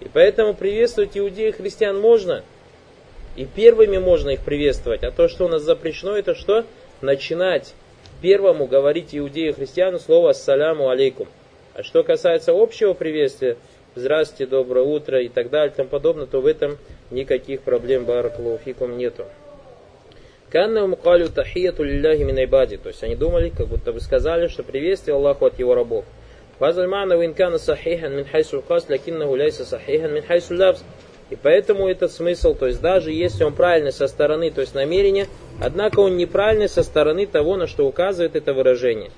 И 0.00 0.06
поэтому 0.12 0.52
приветствовать 0.52 1.16
иудеев 1.16 1.54
и 1.54 1.62
христиан 1.62 1.98
можно. 1.98 2.44
И 3.36 3.44
первыми 3.44 3.98
можно 3.98 4.30
их 4.30 4.40
приветствовать. 4.40 5.04
А 5.04 5.10
то, 5.10 5.28
что 5.28 5.46
у 5.46 5.48
нас 5.48 5.62
запрещено, 5.62 6.16
это 6.16 6.34
что? 6.34 6.64
Начинать 7.00 7.74
первому 8.20 8.66
говорить 8.66 9.08
иудею 9.12 9.54
христиану 9.54 9.98
слово 9.98 10.30
«Ассаляму 10.30 10.88
алейкум». 10.88 11.28
А 11.74 11.84
что 11.84 12.02
касается 12.02 12.52
общего 12.52 12.92
приветствия, 12.92 13.56
«Здравствуйте», 13.94 14.46
«Доброе 14.46 14.84
утро» 14.84 15.20
и 15.22 15.28
так 15.28 15.48
далее 15.48 15.72
и 15.72 15.76
тому 15.76 15.88
подобное, 15.88 16.26
то 16.26 16.40
в 16.40 16.46
этом 16.46 16.76
никаких 17.10 17.60
проблем 17.60 18.04
баракалуфикум 18.04 18.98
нету. 18.98 19.26
Канна 20.50 20.96
калю 20.96 21.28
тахияту 21.28 21.84
лилляхи 21.84 22.22
мин 22.22 22.38
айбади. 22.38 22.78
То 22.78 22.88
есть 22.88 23.02
они 23.04 23.14
думали, 23.14 23.50
как 23.50 23.68
будто 23.68 23.92
бы 23.92 24.00
сказали, 24.00 24.48
что 24.48 24.62
приветствие 24.62 25.14
Аллаху 25.14 25.46
от 25.46 25.58
его 25.58 25.74
рабов. 25.74 26.04
Фазальмана 26.58 27.12
винкана 27.12 27.58
сахихан 27.58 28.16
мин 28.16 28.24
хайсу 28.24 28.62
кас, 28.66 28.88
лакиннаху 28.88 29.36
ляйса 29.36 29.64
сахихан 29.64 30.14
мин 30.14 30.24
хайсу 30.24 30.56
лабс. 30.56 30.82
И 31.30 31.36
поэтому 31.36 31.88
этот 31.88 32.10
смысл, 32.10 32.54
то 32.54 32.66
есть 32.66 32.80
даже 32.80 33.12
если 33.12 33.44
он 33.44 33.54
правильный 33.54 33.92
со 33.92 34.08
стороны, 34.08 34.50
то 34.50 34.62
есть 34.62 34.74
намерения, 34.74 35.26
однако 35.60 36.00
он 36.00 36.16
неправильный 36.16 36.68
со 36.68 36.82
стороны 36.82 37.26
того, 37.26 37.56
на 37.56 37.66
что 37.66 37.86
указывает 37.86 38.34
это 38.34 38.54
выражение. 38.54 39.10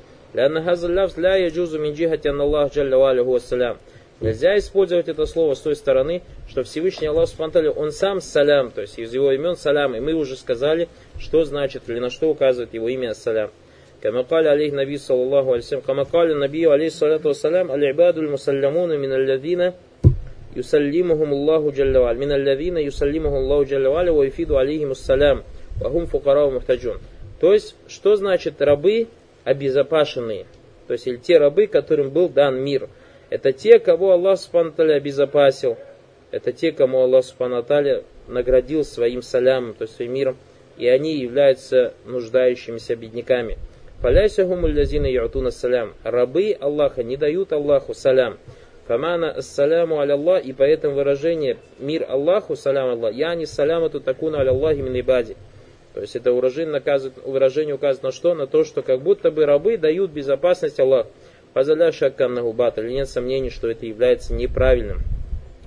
Нельзя 4.21 4.59
использовать 4.59 5.09
это 5.09 5.25
слово 5.25 5.55
с 5.55 5.61
той 5.61 5.75
стороны, 5.75 6.23
что 6.49 6.63
Всевышний 6.63 7.07
Аллах 7.07 7.29
Субтитры, 7.29 7.73
Он 7.73 7.91
сам 7.91 8.21
салям, 8.21 8.71
то 8.71 8.83
есть 8.83 8.99
из 8.99 9.15
его 9.15 9.33
имен 9.33 9.57
салям, 9.57 9.97
и 9.97 10.01
мы 10.01 10.13
уже 10.13 10.37
сказали, 10.37 10.89
что 11.19 11.45
значит 11.45 11.85
или 11.89 12.01
на 12.01 12.11
что 12.11 12.29
указывает 12.29 12.75
его 12.75 12.89
имя 12.89 13.15
салям. 13.15 13.51
Камакали 14.03 14.49
алейх 14.49 14.73
наби 14.73 14.99
саллаллаху 14.99 15.53
алейсим, 15.53 15.81
камакали 15.81 16.35
наби 16.35 16.65
алейх 16.65 16.93
саляту 16.93 17.33
салям, 17.35 17.71
аль-ибаду 17.71 18.21
аль-мусалямуна 18.21 18.99
يسلمهم 20.56 21.34
الله 21.34 21.72
جل 21.72 21.98
وعلا 21.98 22.20
من 22.20 22.32
الذين 22.32 22.78
يسلمهم 22.78 23.36
الله 23.36 23.64
جل 23.64 23.88
وعلا 23.88 24.12
ويفيد 24.12 24.52
عليهم 24.52 24.92
السلام 24.92 25.44
وهم 25.82 26.06
فقراء 26.06 26.50
محتاجون 26.50 26.98
то 27.40 27.54
есть 27.54 27.76
что 27.88 28.16
значит 28.16 28.62
рабы 28.62 29.08
обезопасенные 29.44 30.46
то 30.88 30.94
есть 30.94 31.08
или 31.08 31.18
те 31.18 31.38
рабы 31.38 31.68
которым 31.68 32.10
был 32.10 32.30
дан 32.30 32.58
мир 32.62 32.90
это 33.30 33.52
те 33.52 33.80
кого 33.80 34.12
Аллах 34.12 34.40
Субхану 34.40 34.94
обезопасил 34.94 35.78
это 36.32 36.52
те 36.52 36.72
кому 36.72 37.00
Аллах 37.00 37.26
Субхану 37.26 37.64
наградил 38.28 38.84
своим 38.84 39.22
салямом 39.22 39.74
то 39.74 39.84
есть 39.84 39.96
своим 39.96 40.14
миром 40.14 40.38
и 40.78 40.88
они 40.88 41.18
являются 41.18 41.94
нуждающимися 42.06 42.96
бедняками. 42.96 43.58
Фаляйсахум 44.02 44.66
лязина 44.68 45.06
яутуна 45.06 45.52
салям. 45.52 45.94
Рабы 46.04 46.56
Аллаха 46.60 47.04
не 47.04 47.18
дают 47.18 47.54
Аллаху 47.54 47.94
салям. 47.94 48.38
Фамана 48.91 49.31
ассаляму 49.31 50.01
аля 50.01 50.15
Аллах, 50.15 50.45
и 50.45 50.53
по 50.53 50.65
этому 50.65 50.97
выражение 50.97 51.59
мир 51.79 52.07
Аллаху, 52.09 52.57
салям 52.57 52.89
Аллах, 52.89 53.15
я 53.15 53.37
не 53.37 53.47
салямату 53.47 54.01
такуна 54.01 54.39
аля 54.41 54.51
Аллахи 54.51 54.81
мин 54.81 54.99
ибади. 54.99 55.37
То 55.95 56.01
есть 56.01 56.17
это 56.17 56.33
выражение, 56.33 56.73
наказывает, 56.73 57.25
выражение 57.25 57.77
указывает 57.77 58.03
на 58.03 58.11
что? 58.11 58.35
На 58.35 58.49
то, 58.49 58.65
что 58.65 58.83
как 58.83 59.01
будто 59.01 59.31
бы 59.31 59.47
рабы 59.47 59.77
дают 59.77 60.11
безопасность 60.11 60.81
Аллаху. 60.81 61.09
Фазаля 61.55 61.93
шаккам 61.93 62.35
на 62.35 62.41
или 62.41 62.91
нет 62.91 63.09
сомнений, 63.09 63.51
что 63.51 63.71
это 63.71 63.87
является 63.87 64.35
неправильным. 64.35 65.03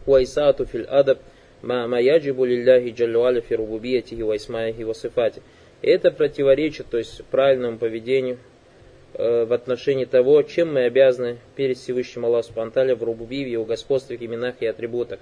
Уайсату 0.05 0.65
филь 0.65 0.85
адаб– 0.89 1.19
ма 1.61 1.87
ма 1.87 2.01
яджибу 2.01 2.43
лилляхи 2.43 2.89
джаллуаля 2.89 3.39
фи 3.39 3.55
рубубиятихи 3.55 4.21
ва 4.21 4.35
исмаихи 4.35 4.83
ва 4.83 4.93
сифати. 4.93 5.41
Это 5.81 6.11
противоречит, 6.11 6.87
то 6.87 6.97
есть 6.97 7.23
правильному 7.31 7.77
поведению 7.77 8.37
в 9.13 9.53
отношении 9.53 10.05
того, 10.05 10.41
чем 10.41 10.73
мы 10.73 10.85
обязаны 10.85 11.37
перед 11.55 11.77
Всевышним 11.77 12.25
Аллаху 12.25 12.47
Субтитры 12.47 12.95
в 12.95 13.03
рубубии, 13.03 13.45
в 13.45 13.47
его 13.47 13.65
господстве, 13.65 14.17
именах 14.19 14.55
и 14.59 14.65
атрибутах. 14.65 15.19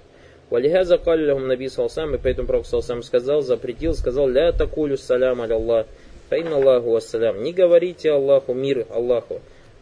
Валихаза 0.50 0.98
каллахум 0.98 1.46
наби 1.46 1.68
салсам, 1.68 2.14
и 2.14 2.18
поэтому 2.18 2.46
Пророк 2.46 2.66
салсам 2.66 3.02
сказал, 3.02 3.40
запретил, 3.40 3.94
сказал, 3.94 4.28
ля 4.28 4.52
такулю 4.52 4.98
салям 4.98 5.40
аля 5.40 5.54
Аллах, 5.54 5.86
фаин 6.28 6.52
Аллаху 6.52 6.90
вассалям. 6.90 7.42
Не 7.42 7.52
говорите 7.54 8.10
Аллаху 8.10 8.52
мир 8.52 8.86
Аллаху, 8.90 9.40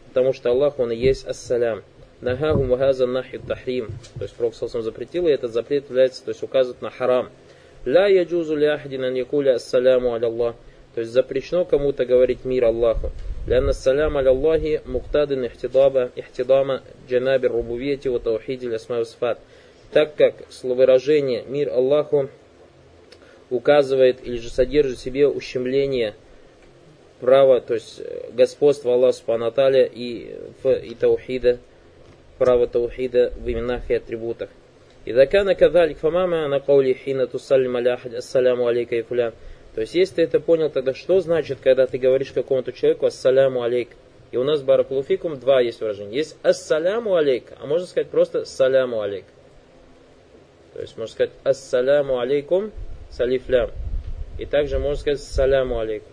потому 0.08 0.32
что 0.32 0.50
Аллах, 0.50 0.78
Он 0.78 0.92
и 0.92 0.96
есть 0.96 1.26
ассалям. 1.26 1.82
Нахахум 2.20 2.68
вахаза 2.68 3.06
нахи 3.06 3.38
тахрим. 3.38 3.88
То 4.16 4.22
есть 4.22 4.34
Пророк 4.34 4.54
Салсам 4.54 4.82
запретил, 4.82 5.26
и 5.26 5.32
этот 5.32 5.52
запрет 5.52 5.88
является, 5.88 6.24
то 6.24 6.30
есть 6.30 6.42
указывает 6.42 6.82
на 6.82 6.90
харам. 6.90 7.30
Ля 7.84 8.06
яджузу 8.06 8.54
ля 8.56 8.74
ахдин 8.74 9.04
ан 9.04 9.14
якуля 9.14 9.54
ассаляму 9.54 10.14
аля 10.14 10.26
Аллах. 10.26 10.54
То 10.94 11.00
есть 11.00 11.12
запрещено 11.12 11.64
кому-то 11.64 12.04
говорить 12.04 12.44
мир 12.44 12.66
Аллаху. 12.66 13.10
لأن 13.47 13.69
السلام 13.69 14.17
على 14.17 14.29
الله 14.29 14.81
مقتضى 14.85 15.47
احتضام 15.47 16.09
احتضام 16.19 16.79
جناب 17.09 17.45
الربوبية 17.45 17.99
وتوحيد 18.05 18.63
الأسماء 18.63 18.99
والصفات. 18.99 19.37
Так 19.93 20.15
как 20.15 20.33
словоwyrażenie 20.49 21.43
мир 21.47 21.69
Аллаху 21.69 22.29
указывает 23.49 24.17
или 24.23 24.37
же 24.37 24.49
содержит 24.49 24.97
в 24.97 25.01
себе 25.01 25.27
ущемление 25.27 26.15
права, 27.19 27.61
то 27.61 27.75
есть 27.75 28.01
господства 28.33 28.93
Аллаха 28.93 29.13
Субхану 29.13 29.51
и, 29.71 30.35
и 30.63 30.95
таухида, 30.95 31.59
право 32.37 32.67
таухида 32.67 33.31
в 33.37 33.49
именах 33.49 33.89
и 33.89 33.93
атрибутах. 33.93 34.49
إذا 35.07 35.25
كان 35.25 35.51
كذلك 35.53 35.97
فما 35.97 36.25
معنى 36.25 36.57
قولي 36.57 36.95
حين 36.95 37.29
تسلم 37.29 37.77
على 37.77 37.93
أحد 37.93 38.13
السلام 38.13 38.63
عليك 38.63 38.93
يا 38.93 39.03
فلان 39.03 39.31
то 39.74 39.82
есть, 39.82 39.94
если 39.94 40.16
ты 40.16 40.22
это 40.22 40.40
понял, 40.40 40.70
тогда 40.70 40.94
что 40.94 41.20
значит, 41.20 41.58
когда 41.62 41.86
ты 41.86 41.98
говоришь 41.98 42.32
какому-то 42.32 42.72
человеку 42.72 43.06
«Ассаляму 43.06 43.62
алейк»? 43.62 43.90
И 44.32 44.36
у 44.36 44.44
нас, 44.44 44.62
баракулуфикум, 44.62 45.38
два 45.38 45.60
есть 45.60 45.80
выражения. 45.80 46.16
Есть 46.16 46.36
«Ассаляму 46.42 47.14
алейк», 47.14 47.52
а 47.60 47.66
можно 47.66 47.86
сказать 47.86 48.08
просто 48.08 48.44
«Саляму 48.44 49.00
алейк». 49.00 49.24
То 50.74 50.80
есть, 50.80 50.96
можно 50.96 51.12
сказать 51.12 51.32
«Ассаляму 51.44 52.18
алейкум» 52.18 52.72
салифлям. 53.10 53.70
И 54.38 54.46
также 54.46 54.78
можно 54.78 54.96
сказать 54.96 55.20
«Саляму 55.20 55.78
алейкум». 55.78 56.12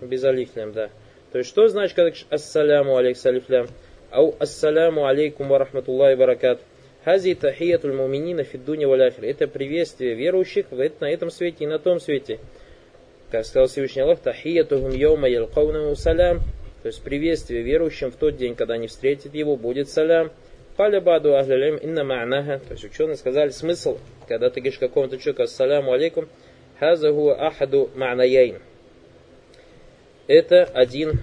Без 0.00 0.24
алифлям, 0.24 0.72
да. 0.72 0.90
То 1.32 1.38
есть, 1.38 1.50
что 1.50 1.66
значит, 1.68 1.96
когда 1.96 2.16
«Ассаляму 2.30 2.96
алейк» 2.96 3.16
салифлям? 3.16 3.68
Ау 4.10 4.34
ассаляму 4.38 5.06
алейкум 5.06 5.48
ва 5.48 5.58
рахматуллахи 5.58 6.16
баракат. 6.16 6.60
Хази 7.06 7.36
тахиятуль 7.36 7.92
муминина 7.92 8.42
фиддуня 8.42 8.88
валяхир. 8.88 9.24
Это 9.26 9.46
приветствие 9.46 10.16
верующих 10.16 10.66
на 10.72 11.08
этом 11.08 11.30
свете 11.30 11.62
и 11.62 11.66
на 11.68 11.78
том 11.78 12.00
свете. 12.00 12.40
Как 13.30 13.46
сказал 13.46 13.68
Всевышний 13.68 14.02
Аллах, 14.02 14.18
тахиятухум 14.18 14.90
йома 14.90 15.28
ялкаунаму 15.28 15.94
салям. 15.94 16.40
То 16.82 16.88
есть 16.88 17.00
приветствие 17.04 17.62
верующим 17.62 18.10
в 18.10 18.16
тот 18.16 18.36
день, 18.36 18.56
когда 18.56 18.74
они 18.74 18.88
встретят 18.88 19.36
его, 19.36 19.56
будет 19.56 19.88
салям. 19.88 20.32
Халя 20.76 21.00
баду 21.00 21.36
ахлялям 21.36 21.76
инна 21.76 22.00
ма'наха. 22.00 22.58
То 22.58 22.72
есть 22.72 22.84
ученые 22.84 23.14
сказали 23.14 23.50
смысл, 23.50 23.98
когда 24.26 24.50
ты 24.50 24.60
говоришь 24.60 24.80
какому-то 24.80 25.16
человеку 25.18 25.44
ассаляму 25.44 25.92
алейкум, 25.92 26.28
хаза 26.80 27.12
хуа 27.12 27.34
ахаду 27.34 27.88
ма'наяйн. 27.94 28.60
Это 30.26 30.64
один, 30.64 31.20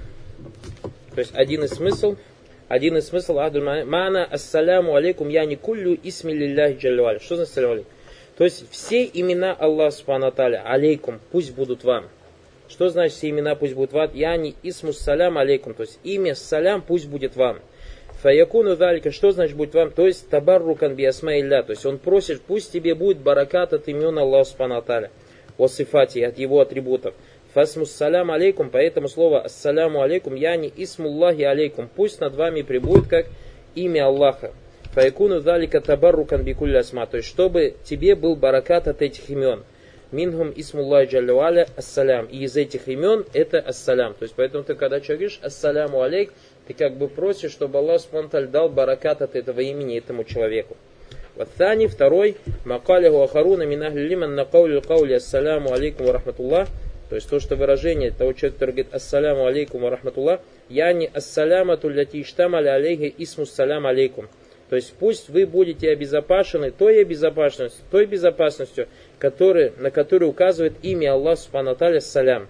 то 1.14 1.20
есть 1.20 1.36
один 1.36 1.66
из 1.66 1.72
смыслов, 1.72 2.18
один 2.68 2.98
из 2.98 3.08
смыслов 3.08 3.40
Ахдуль 3.40 3.86
Мана 3.86 4.26
Ассаляму 4.26 4.96
алейкум 4.96 5.30
я 5.30 5.46
не 5.46 5.56
куллю 5.56 5.98
исми 6.04 6.34
джалюаль. 6.34 7.20
Что 7.20 7.36
значит 7.36 7.54
салям 7.54 7.72
алейкум? 7.72 7.92
То 8.38 8.46
есть 8.46 8.66
все 8.72 9.04
имена 9.06 9.54
Аллаха 9.54 9.96
Субхану 9.96 10.34
алейкум, 10.36 11.20
пусть 11.32 11.54
будут 11.54 11.84
вам. 11.84 12.06
Что 12.68 12.90
значит 12.90 13.18
все 13.18 13.30
имена 13.30 13.56
пусть 13.56 13.76
будут 13.76 13.94
вам? 13.94 14.10
Я 14.14 14.36
не 14.38 14.56
исмус 14.64 14.98
салям 14.98 15.38
алейкум, 15.38 15.76
то 15.76 15.84
есть 15.84 16.00
имя 16.04 16.34
салям 16.34 16.82
пусть 16.82 17.08
будет 17.08 17.36
вам. 17.36 17.60
Фаякуну 18.24 18.78
далика, 18.78 19.12
что 19.12 19.32
значит 19.32 19.56
будет 19.56 19.76
вам? 19.76 19.92
То 19.92 20.08
есть 20.08 20.30
табаррукан 20.30 20.96
би 20.96 21.06
асмаилля, 21.06 21.62
то 21.62 21.72
есть 21.72 21.86
он 21.86 22.00
просит, 22.00 22.42
пусть 22.42 22.72
тебе 22.72 22.96
будет 22.96 23.20
баракат 23.20 23.74
от 23.74 23.88
имен 23.88 24.18
Аллаха 24.18 24.50
Субхану 24.50 24.78
Аталя, 24.78 25.12
васифати, 25.58 26.20
от 26.20 26.40
его 26.40 26.62
атрибутов. 26.62 27.14
Фасмус 27.54 27.92
салям 27.92 28.32
алейкум, 28.32 28.70
поэтому 28.72 29.08
слово 29.08 29.42
ассаляму 29.42 30.02
алейкум, 30.02 30.34
я 30.34 30.56
не 30.56 30.72
исмуллахи 30.76 31.44
алейкум, 31.44 31.88
пусть 31.94 32.20
над 32.20 32.34
вами 32.36 32.64
прибудет 32.64 33.08
как 33.08 33.28
имя 33.76 34.08
Аллаха. 34.08 34.54
Файкуну 34.94 35.42
далика 35.42 35.80
табаррукан 35.80 36.44
бикулля 36.44 36.80
асма, 36.80 37.06
то 37.06 37.18
есть 37.18 37.30
чтобы 37.30 37.76
тебе 37.84 38.16
был 38.16 38.36
баракат 38.36 38.88
от 38.88 39.02
этих 39.02 39.30
имен. 39.30 39.64
Минхум 40.12 40.54
исмуллахи 40.56 41.12
джалюаля 41.12 41.68
ассалям. 41.76 42.28
И 42.28 42.44
из 42.44 42.56
этих 42.56 42.88
имен 42.88 43.26
это 43.34 43.60
ассалям. 43.60 44.14
То 44.14 44.24
есть 44.24 44.36
поэтому 44.36 44.64
ты 44.64 44.76
когда 44.76 45.00
человек 45.00 45.22
говоришь 45.22 45.40
ассаляму 45.42 46.02
алейк, 46.02 46.32
ты 46.68 46.76
как 46.76 46.96
бы 46.96 47.08
просишь, 47.08 47.52
чтобы 47.52 47.80
Аллах 47.80 48.02
спонталь 48.02 48.48
дал 48.48 48.70
баракат 48.70 49.24
от 49.24 49.36
этого 49.36 49.60
имени 49.62 49.98
этому 49.98 50.24
человеку. 50.24 50.78
Ваттани, 51.36 51.88
второй, 51.88 52.38
макалиху 52.64 53.24
ахаруна 53.24 53.64
минахли 53.64 54.02
лиман 54.02 54.36
на 54.36 54.46
каули 54.46 54.80
каули 54.80 55.14
ассаляму 55.14 55.74
алейкум 55.74 56.06
ва 56.06 56.14
рахматуллах. 56.14 56.68
То 57.10 57.16
есть 57.16 57.30
то, 57.30 57.40
что 57.40 57.56
выражение 57.56 58.12
того 58.12 58.34
человека, 58.34 58.60
который 58.60 58.72
говорит 58.72 58.94
«Ассаляму 58.94 59.46
алейкум 59.46 59.82
ва 59.82 59.92
рахматуллах», 59.92 60.40
«Я 60.70 60.92
не 60.94 61.08
ассалямату 61.08 61.90
ляти 61.90 62.22
иштамали 62.22 62.68
алейхи 62.68 63.14
исму 63.18 63.46
салям 63.46 63.86
алейкум». 63.86 64.30
То 64.70 64.78
есть 64.78 64.94
пусть 64.94 65.30
вы 65.30 65.46
будете 65.46 65.92
обезопасены 65.92 66.72
той 66.72 67.04
безопасностью, 67.04 67.84
той 67.92 68.06
безопасностью, 68.06 68.88
который, 69.20 69.72
на 69.78 69.92
которую 69.92 70.30
указывает 70.30 70.74
имя 70.82 71.14
Аллах 71.14 71.38
Субхану 71.38 71.78
Салям. 72.00 72.48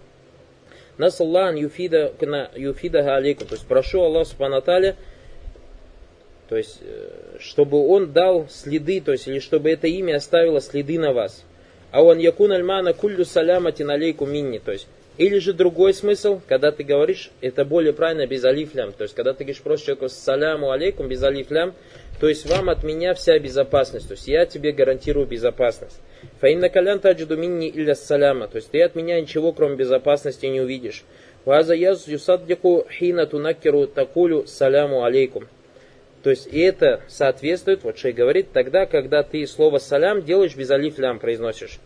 Насаллан 0.97 1.55
юфида 1.55 2.13
юфида 2.55 3.15
алейкум. 3.15 3.47
То 3.47 3.55
есть 3.55 3.67
прошу 3.67 4.01
Аллах 4.01 4.27
Субхану 4.27 4.61
то 4.61 6.57
есть, 6.57 6.79
э, 6.81 7.37
чтобы 7.39 7.87
он 7.87 8.11
дал 8.11 8.47
следы, 8.49 9.01
то 9.01 9.11
есть, 9.11 9.27
или 9.27 9.39
чтобы 9.39 9.71
это 9.71 9.87
имя 9.87 10.17
оставило 10.17 10.61
следы 10.61 10.99
на 10.99 11.11
вас. 11.11 11.43
А 11.93 12.01
он 12.01 12.17
якун 12.17 12.51
альмана 12.51 12.93
куллю 12.93 13.23
саляматин 13.23 13.91
алейку 13.91 14.25
минни, 14.25 14.57
то 14.57 14.71
есть, 14.71 14.87
или 15.19 15.37
же 15.37 15.53
другой 15.53 15.93
смысл, 15.93 16.41
когда 16.47 16.71
ты 16.71 16.83
говоришь, 16.83 17.29
это 17.39 17.65
более 17.65 17.93
правильно 17.93 18.25
без 18.25 18.43
алифлям. 18.43 18.93
То 18.93 19.03
есть, 19.03 19.13
когда 19.13 19.33
ты 19.33 19.43
говоришь 19.43 19.61
просто 19.61 19.85
человеку 19.85 20.09
саляму 20.09 20.71
алейкум 20.71 21.07
без 21.07 21.21
алифлям, 21.21 21.75
то 22.19 22.27
есть 22.27 22.49
вам 22.49 22.71
от 22.71 22.83
меня 22.83 23.13
вся 23.13 23.37
безопасность. 23.37 24.07
То 24.07 24.15
есть 24.15 24.27
я 24.27 24.47
тебе 24.47 24.71
гарантирую 24.71 25.27
безопасность. 25.27 25.99
Фаинна 26.41 26.69
калян 26.69 26.99
таджиду 26.99 27.37
минни 27.37 27.69
илля 27.69 27.93
саляма. 27.93 28.47
То 28.47 28.55
есть 28.55 28.71
ты 28.71 28.81
от 28.81 28.95
меня 28.95 29.21
ничего, 29.21 29.51
кроме 29.51 29.75
безопасности, 29.75 30.47
не 30.47 30.61
увидишь. 30.61 31.03
Ваза 31.45 31.75
яз 31.75 32.07
юсаддику 32.07 32.87
хина 32.89 33.27
тунаккиру 33.27 33.85
такулю 33.85 34.47
саляму 34.47 35.03
алейкум. 35.03 35.43
То 36.23 36.29
есть 36.29 36.47
и 36.51 36.59
это 36.59 37.01
соответствует, 37.07 37.83
вот 37.83 37.97
Шей 37.97 38.13
говорит, 38.13 38.53
тогда, 38.53 38.85
когда 38.85 39.23
ты 39.23 39.45
слово 39.45 39.77
салям 39.77 40.23
делаешь 40.23 40.55
без 40.55 40.71
алиф 40.71 40.97
лям 40.97 41.19
произносишь 41.19 41.79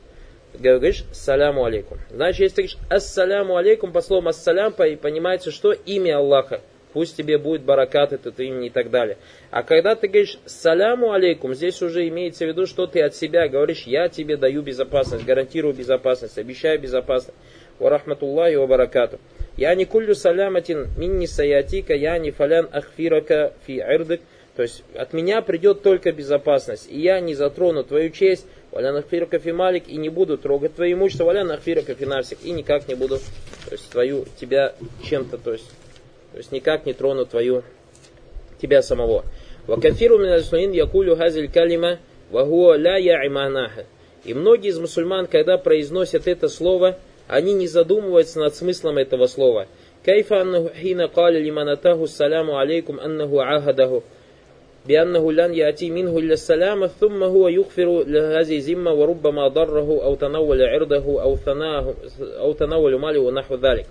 говоришь 0.60 1.04
саляму 1.12 1.66
алейкум. 1.66 2.00
Значит, 2.10 2.40
если 2.42 2.56
ты 2.56 2.62
говоришь 2.64 2.78
ассаляму 2.90 3.58
алейкум, 3.58 3.92
по 3.92 4.02
слову 4.02 4.28
ассалям, 4.28 4.74
понимается, 4.74 5.52
что 5.52 5.72
имя 5.72 6.18
Аллаха. 6.18 6.62
Пусть 6.98 7.16
тебе 7.16 7.38
будет 7.38 7.62
баракат 7.62 8.12
этот 8.12 8.40
имя 8.40 8.66
и 8.66 8.70
так 8.72 8.90
далее. 8.90 9.20
А 9.52 9.62
когда 9.62 9.94
ты 9.94 10.08
говоришь 10.08 10.40
саляму 10.48 11.12
алейкум, 11.12 11.54
здесь 11.54 11.80
уже 11.84 12.08
имеется 12.08 12.44
в 12.44 12.48
виду, 12.48 12.66
что 12.66 12.88
ты 12.88 13.04
от 13.04 13.14
себя 13.14 13.48
говоришь, 13.48 13.84
я 13.84 14.10
тебе 14.10 14.36
даю 14.36 14.64
безопасность, 14.64 15.24
гарантирую 15.24 15.76
безопасность, 15.76 16.40
обещаю 16.40 16.80
безопасность. 16.80 17.38
Ва 17.78 17.92
рахматуллахи 17.92 18.56
ва 18.56 18.66
баракату. 18.66 19.20
Я 19.58 19.76
не 19.76 19.86
куллю 19.86 20.16
саляматин 20.16 20.88
минни 20.98 21.28
саятика, 21.28 21.94
я 21.94 22.18
не 22.18 22.32
фалян 22.32 22.68
ахфирака 22.72 23.54
фи 23.68 23.78
ирдык. 23.78 24.22
То 24.56 24.64
есть 24.64 24.84
от 24.96 25.14
меня 25.14 25.44
придет 25.44 25.84
только 25.84 26.12
безопасность, 26.12 26.88
и 26.90 27.00
я 27.00 27.20
не 27.20 27.36
затрону 27.36 27.84
твою 27.84 28.10
честь, 28.10 28.48
Валя 28.72 28.92
нахфира 28.92 29.28
малик 29.54 29.88
и 29.88 29.98
не 29.98 30.10
буду 30.10 30.40
трогать 30.40 30.74
твое 30.74 30.94
имущество, 30.94 31.26
валя 31.26 31.44
нахфира 31.44 31.84
кафинарсик 31.84 32.40
и 32.44 32.52
никак 32.52 32.88
не 32.88 32.96
буду, 32.96 33.18
то 33.18 33.72
есть 33.72 33.88
твою, 33.92 34.26
тебя 34.40 34.74
чем-то, 35.08 35.38
то 35.38 35.54
есть, 35.54 35.70
то 36.37 36.39
есть 36.39 36.53
никак 36.53 36.87
не 36.87 36.93
трону 36.93 37.27
твою, 37.27 37.63
тебя 38.61 38.83
самого. 38.83 39.25
Вакафиру 39.67 40.19
минасуин 40.19 40.73
якулю 40.73 41.17
хазиль 41.17 41.51
калима 41.51 41.99
вагуа 42.31 42.77
ля 42.77 42.97
я 42.97 43.27
иманаха. 43.27 43.87
И 44.25 44.35
многие 44.35 44.69
из 44.69 44.79
мусульман, 44.79 45.27
когда 45.27 45.59
произносят 45.59 46.27
это 46.27 46.49
слово, 46.49 46.97
они 47.29 47.53
не 47.55 47.67
задумываются 47.67 48.39
над 48.41 48.55
смыслом 48.55 48.99
этого 48.99 49.27
слова. 49.27 49.67
Кайфа 50.05 50.41
аннаху 50.41 50.71
хина 50.75 51.09
каля 51.09 51.39
лиманатаху 51.39 52.07
саляму 52.07 52.59
алейкум 52.59 52.99
аннаху 53.01 53.41
ахадаху. 53.41 54.03
بأنه 54.87 55.33
لن 55.33 55.55
يأتي 55.55 55.91
منه 55.91 56.19
إلا 56.19 56.33
السلام 56.33 56.87
ثم 56.87 57.23
هو 57.23 57.49
يغفر 57.49 58.05
لهذه 58.07 58.57
الذمة 58.57 58.93
وربما 58.93 59.49
ضره 59.49 60.05
أو 60.05 60.15
تنول 60.15 60.63
عرضه 60.63 61.23
أو 61.23 61.37
ثناه 61.37 61.95
أو 62.21 62.53
تنول 62.53 62.99
ماله 62.99 63.21
ونحو 63.21 63.55
ذلك. 63.55 63.87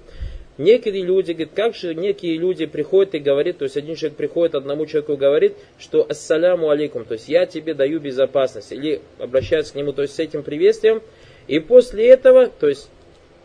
Некие 0.58 1.02
люди, 1.02 1.32
говорит, 1.32 1.50
как 1.54 1.74
же 1.74 1.94
некие 1.94 2.38
люди 2.38 2.64
приходят 2.64 3.14
и 3.14 3.18
говорят, 3.18 3.58
то 3.58 3.64
есть 3.64 3.76
один 3.76 3.94
человек 3.94 4.16
приходит 4.16 4.54
одному 4.54 4.86
человеку 4.86 5.16
говорит, 5.16 5.54
что 5.78 6.06
ассаляму 6.08 6.70
алейкум, 6.70 7.04
то 7.04 7.12
есть 7.12 7.28
я 7.28 7.44
тебе 7.44 7.74
даю 7.74 8.00
безопасность, 8.00 8.72
или 8.72 9.02
обращается 9.18 9.74
к 9.74 9.76
нему, 9.76 9.92
то 9.92 10.02
есть 10.02 10.14
с 10.14 10.18
этим 10.18 10.42
приветствием, 10.42 11.02
и 11.46 11.58
после 11.58 12.08
этого, 12.08 12.46
то 12.46 12.68
есть 12.68 12.88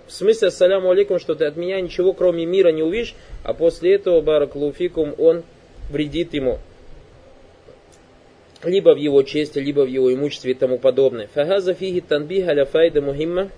в 0.07 0.13
смысле 0.13 0.47
ассаляму 0.47 0.89
алейкум, 0.89 1.19
что 1.19 1.35
ты 1.35 1.45
от 1.45 1.57
меня 1.57 1.81
ничего 1.81 2.13
кроме 2.13 2.45
мира 2.45 2.71
не 2.71 2.81
увидишь, 2.81 3.13
а 3.43 3.53
после 3.53 3.95
этого 3.95 4.21
бараклуфикум 4.21 5.13
он 5.17 5.43
вредит 5.89 6.33
ему 6.33 6.59
либо 8.63 8.93
в 8.93 8.97
его 8.97 9.23
чести, 9.23 9.59
либо 9.59 9.81
в 9.81 9.87
его 9.87 10.13
имуществе 10.13 10.51
и 10.51 10.55
тому 10.55 10.77
подобное. 10.77 11.27
Фагаза 11.33 11.73
фиги 11.73 11.99
танбих 11.99 12.47
аля 12.47 12.65
файда 12.65 13.01
мухимма. 13.01 13.49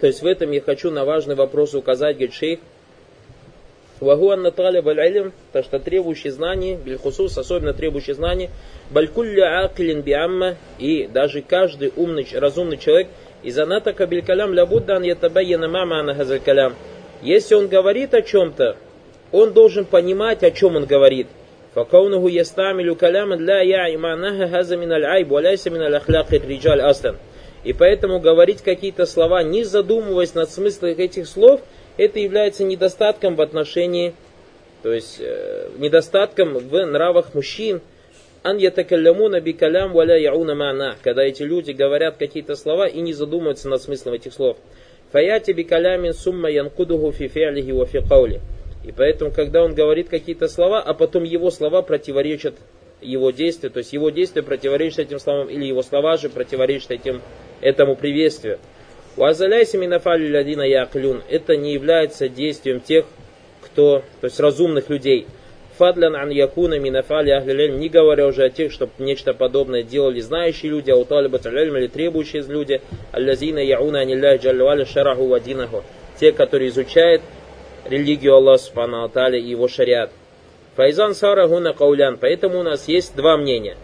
То 0.00 0.06
есть 0.06 0.22
в 0.22 0.26
этом 0.26 0.50
я 0.50 0.60
хочу 0.60 0.90
на 0.90 1.04
важный 1.04 1.34
вопрос 1.34 1.74
указать, 1.74 2.16
говорит 2.16 2.34
шейх. 2.34 2.60
Вагу 4.00 4.30
анна 4.30 4.50
талиб 4.50 4.86
аль 4.88 5.30
то 5.52 5.62
что 5.62 5.78
требующий 5.78 6.30
знаний, 6.30 6.76
бельхусус, 6.76 7.36
особенно 7.36 7.74
требующий 7.74 8.14
знаний, 8.14 8.48
балькулля 8.90 9.62
аклин 9.64 10.00
биамма, 10.00 10.56
и 10.78 11.06
даже 11.06 11.42
каждый 11.42 11.92
умный, 11.94 12.26
разумный 12.32 12.78
человек, 12.78 13.08
из 13.42 13.58
аната 13.58 13.92
кабель 13.92 14.24
калям 14.24 14.54
лябуддан 14.54 15.02
ятабайяна 15.02 15.68
мама 15.68 16.02
на 16.02 16.14
газаль 16.14 16.40
калям. 16.40 16.74
Если 17.22 17.54
он 17.54 17.68
говорит 17.68 18.14
о 18.14 18.22
чем-то, 18.22 18.76
он 19.32 19.52
должен 19.52 19.84
понимать, 19.84 20.42
о 20.42 20.50
чем 20.50 20.76
он 20.76 20.86
говорит. 20.86 21.26
فكونه 21.74 22.30
يستعمل 22.30 22.94
كلاما 22.94 23.34
لا 23.34 23.62
يعي 23.62 23.96
معناها 23.96 24.60
هذا 24.60 24.76
من 24.76 24.92
العيب 24.92 25.30
وليس 25.30 25.68
من 25.68 25.82
الأخلاق 25.82 26.34
الرجال 26.34 26.80
أصلا. 26.80 27.14
и 27.65 27.73
поэтому 27.73 28.19
говорить 28.19 28.61
какие-то 28.61 29.07
слова, 29.07 29.41
не 29.41 29.63
задумываясь 29.63 30.35
над 30.35 30.51
смыслом 30.51 30.91
этих 30.91 31.27
слов, 31.27 31.61
это 31.97 32.19
является 32.19 32.63
недостатком 32.63 33.35
в 33.35 33.41
отношении, 33.41 34.13
то 34.83 34.93
есть 34.93 35.17
э, 35.19 35.69
недостатком 35.79 36.59
в 36.59 36.85
нравах 36.85 37.33
мужчин. 37.33 37.81
Ан 38.43 38.57
ятакалямуна 38.57 39.41
бикалям 39.41 39.93
валя 39.93 40.15
яуна 40.15 40.53
мана. 40.53 40.95
Когда 41.01 41.23
эти 41.23 41.41
люди 41.41 41.71
говорят 41.71 42.17
какие-то 42.17 42.55
слова 42.55 42.85
и 42.85 43.01
не 43.01 43.13
задумываются 43.13 43.67
над 43.67 43.81
смыслом 43.81 44.13
этих 44.13 44.33
слов. 44.33 44.57
Фаяти 45.11 45.51
бикалямин 45.51 46.13
сумма 46.13 46.51
янкудуху 46.51 47.11
фи 47.11 47.27
фи'лихи 47.27 47.71
ва 47.71 47.87
фи. 47.87 47.99
И 48.83 48.91
поэтому, 48.91 49.31
когда 49.31 49.63
он 49.63 49.73
говорит 49.73 50.09
какие-то 50.09 50.47
слова, 50.47 50.79
а 50.79 50.93
потом 50.93 51.23
его 51.23 51.49
слова 51.49 51.81
противоречат 51.81 52.53
его 53.05 53.31
действию, 53.31 53.71
то 53.71 53.79
есть 53.79 53.93
его 53.93 54.09
действие 54.09 54.43
противоречит 54.43 54.99
этим 54.99 55.19
словам, 55.19 55.49
или 55.49 55.65
его 55.65 55.81
слова 55.81 56.17
же 56.17 56.29
противоречат 56.29 56.91
этим, 56.91 57.21
этому 57.61 57.95
приветствию. 57.95 58.59
Уазаляйся 59.17 59.77
минафали 59.77 60.31
ладина 60.33 60.63
яклюн. 60.63 61.23
Это 61.29 61.55
не 61.55 61.73
является 61.73 62.27
действием 62.27 62.81
тех, 62.81 63.05
кто, 63.61 64.03
то 64.19 64.25
есть 64.25 64.39
разумных 64.39 64.89
людей. 64.89 65.27
Фадлян 65.77 66.15
ан 66.15 66.29
якуна 66.29 66.79
минафали 66.79 67.31
ахлилель, 67.31 67.77
не 67.77 67.89
говоря 67.89 68.27
уже 68.27 68.45
о 68.45 68.49
тех, 68.49 68.71
чтобы 68.71 68.91
нечто 68.99 69.33
подобное 69.33 69.83
делали 69.83 70.21
знающие 70.21 70.71
люди, 70.71 70.89
а 70.89 70.95
уталибат 70.95 71.45
или 71.45 71.87
требующие 71.87 72.43
люди, 72.43 72.81
аллазина 73.11 73.59
яуна 73.59 73.99
анилляхи 73.99 74.43
джаллюаля 74.43 74.85
шараху 74.85 75.27
вадинаху. 75.27 75.83
Те, 76.19 76.31
которые 76.31 76.69
изучают 76.69 77.21
религию 77.85 78.35
Аллаха 78.35 78.63
Субхану 78.63 79.35
и 79.35 79.41
его 79.41 79.67
шариат. 79.67 80.11
Файзан 80.75 81.15
Сара 81.15 81.47
Гуна 81.47 81.73
Каулян. 81.73 82.17
Поэтому 82.17 82.59
у 82.59 82.63
нас 82.63 82.87
есть 82.87 83.15
два 83.15 83.37
мнения. 83.37 83.77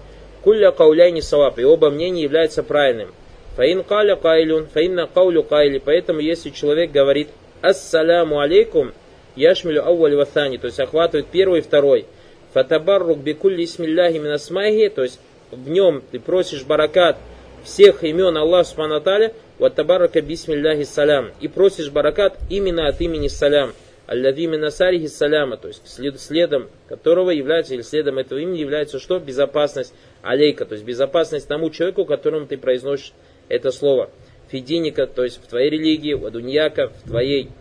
Кулля 0.43 0.71
Кауляйни 0.71 1.21
Саваб. 1.21 1.59
И 1.59 1.63
оба 1.63 1.89
мнения 1.89 2.23
являются 2.23 2.63
правильным. 2.63 3.09
Фаин 3.55 3.83
Каля 3.83 4.15
Кайлюн, 4.15 4.67
Фаинна 4.73 5.07
Каулю 5.07 5.43
Кайли. 5.43 5.81
Поэтому 5.83 6.19
если 6.19 6.49
человек 6.49 6.91
говорит 6.91 7.29
Ассаляму 7.61 8.39
алейкум, 8.39 8.93
Яшмилю 9.35 9.85
Ауваль 9.85 10.15
Ваthani, 10.15 10.57
то 10.57 10.67
есть 10.67 10.79
охватывает 10.79 11.27
первый 11.27 11.59
и 11.59 11.61
второй. 11.61 12.05
Фатабаррук 12.53 13.19
бикулли 13.19 13.63
исмилляхи 13.63 14.17
минасмайхи, 14.17 14.89
то 14.89 15.03
есть 15.03 15.19
в 15.51 15.69
нем 15.69 16.01
ты 16.11 16.19
просишь 16.19 16.63
баракат 16.63 17.17
всех 17.63 18.03
имен 18.03 18.35
Аллаха 18.35 18.69
Субхану 18.69 18.95
Аталя, 18.95 19.33
ваттабарака 19.59 20.21
бисмилляхи 20.21 20.83
салям. 20.83 21.31
И 21.39 21.47
просишь 21.47 21.89
баракат 21.89 22.37
именно 22.49 22.87
от 22.87 22.99
имени 22.99 23.27
салям. 23.27 23.71
Аллади 24.11 24.45
минасарихи 24.45 25.07
саляма, 25.07 25.55
то 25.55 25.69
есть 25.69 25.87
след, 25.87 26.19
следом 26.19 26.67
которого 26.89 27.29
является, 27.29 27.75
или 27.75 27.81
следом 27.81 28.17
этого 28.17 28.39
имени 28.39 28.57
является 28.57 28.99
что? 28.99 29.19
Безопасность 29.19 29.93
алейка, 30.21 30.65
то 30.65 30.73
есть 30.73 30.83
безопасность 30.83 31.47
тому 31.47 31.69
человеку, 31.69 32.03
которому 32.03 32.45
ты 32.45 32.57
произносишь 32.57 33.13
это 33.47 33.71
слово. 33.71 34.09
Фидиника, 34.49 35.07
то 35.07 35.23
есть 35.23 35.41
в 35.41 35.47
твоей 35.47 35.69
религии, 35.69 36.11
вадуньяка, 36.11 36.89
в 36.89 37.07
твоей 37.07 37.51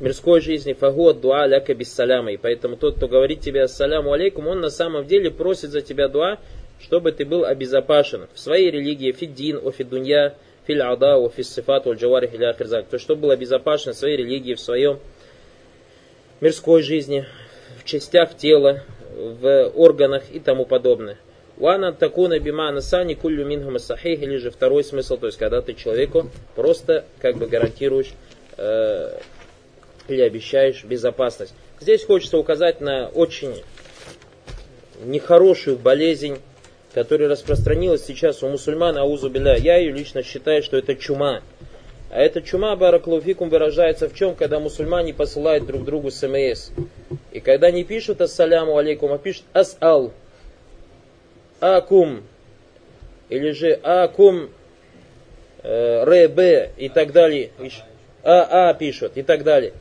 мирской 0.00 0.42
жизни, 0.42 0.74
фагуат 0.74 1.22
дуа 1.22 1.46
ляка 1.46 1.74
без 1.74 1.90
саляма. 1.90 2.32
И 2.32 2.36
поэтому 2.36 2.76
тот, 2.76 2.96
кто 2.96 3.08
говорит 3.08 3.40
тебе 3.40 3.62
ассаляму 3.62 4.12
алейкум, 4.12 4.48
он 4.48 4.60
на 4.60 4.68
самом 4.68 5.06
деле 5.06 5.30
просит 5.30 5.70
за 5.70 5.80
тебя 5.80 6.08
дуа, 6.08 6.40
чтобы 6.78 7.10
ты 7.10 7.24
был 7.24 7.46
обезопасен 7.46 8.26
в 8.34 8.38
своей 8.38 8.70
религии, 8.70 9.12
фиддин, 9.12 9.66
офидунья, 9.66 10.34
филь 10.66 10.82
ада, 10.82 11.16
офис 11.16 11.54
сифат. 11.54 11.84
То, 11.84 12.98
чтобы 12.98 13.22
был 13.22 13.30
обезопасен 13.30 13.92
в 13.94 13.96
своей 13.96 14.18
религии, 14.18 14.52
в 14.52 14.60
своем 14.60 14.98
мирской 16.42 16.82
жизни, 16.82 17.24
в 17.78 17.84
частях 17.84 18.36
тела, 18.36 18.82
в 19.16 19.70
органах 19.76 20.24
и 20.30 20.40
тому 20.40 20.66
подобное. 20.66 21.16
Уана 21.56 21.92
такуна 21.92 22.40
бима 22.40 22.72
насани 22.72 23.14
куллю 23.14 23.46
минхама 23.46 23.78
сахих, 23.78 24.22
или 24.22 24.36
же 24.36 24.50
второй 24.50 24.82
смысл, 24.82 25.16
то 25.16 25.26
есть 25.26 25.38
когда 25.38 25.62
ты 25.62 25.74
человеку 25.74 26.30
просто 26.56 27.04
как 27.20 27.36
бы 27.36 27.46
гарантируешь 27.46 28.12
э, 28.56 29.18
или 30.08 30.20
обещаешь 30.22 30.82
безопасность. 30.82 31.54
Здесь 31.80 32.04
хочется 32.04 32.38
указать 32.38 32.80
на 32.80 33.06
очень 33.08 33.54
нехорошую 35.04 35.78
болезнь, 35.78 36.38
которая 36.92 37.28
распространилась 37.28 38.04
сейчас 38.04 38.42
у 38.42 38.48
мусульман, 38.48 38.98
аузу 38.98 39.30
биля. 39.30 39.56
Я 39.56 39.76
ее 39.76 39.92
лично 39.92 40.24
считаю, 40.24 40.62
что 40.64 40.76
это 40.76 40.96
чума. 40.96 41.40
А 42.12 42.20
эта 42.20 42.42
чума 42.42 42.76
бараклуфикум 42.76 43.48
выражается 43.48 44.06
в 44.06 44.14
чем? 44.14 44.34
Когда 44.34 44.60
мусульмане 44.60 45.14
посылают 45.14 45.64
друг 45.64 45.84
другу 45.84 46.10
смс. 46.10 46.70
И 47.32 47.40
когда 47.40 47.70
не 47.70 47.84
пишут 47.84 48.20
ассаляму 48.20 48.76
алейкум, 48.76 49.12
а 49.12 49.18
пишут 49.18 49.44
асал, 49.54 50.12
акум, 51.58 52.22
или 53.30 53.52
же 53.52 53.72
акум, 53.82 54.50
э, 55.62 56.04
ре, 56.04 56.70
и 56.76 56.90
так 56.90 57.12
далее. 57.12 57.50
А, 58.22 58.68
а 58.68 58.74
пишут 58.74 59.12
и 59.14 59.22
так 59.22 59.42
далее. 59.42 59.72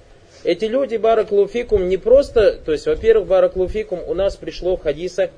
Эти 0.45 0.65
люди, 0.65 0.95
бараклуфикум, 0.95 1.89
не 1.89 1.97
просто, 1.97 2.53
то 2.53 2.71
есть, 2.71 2.85
во-первых, 2.85 3.27
бараклуфикум, 3.27 3.99
у 4.07 4.13
нас 4.13 4.37
пришло 4.37 4.77
в 4.77 4.81
хадисах, 4.81 5.31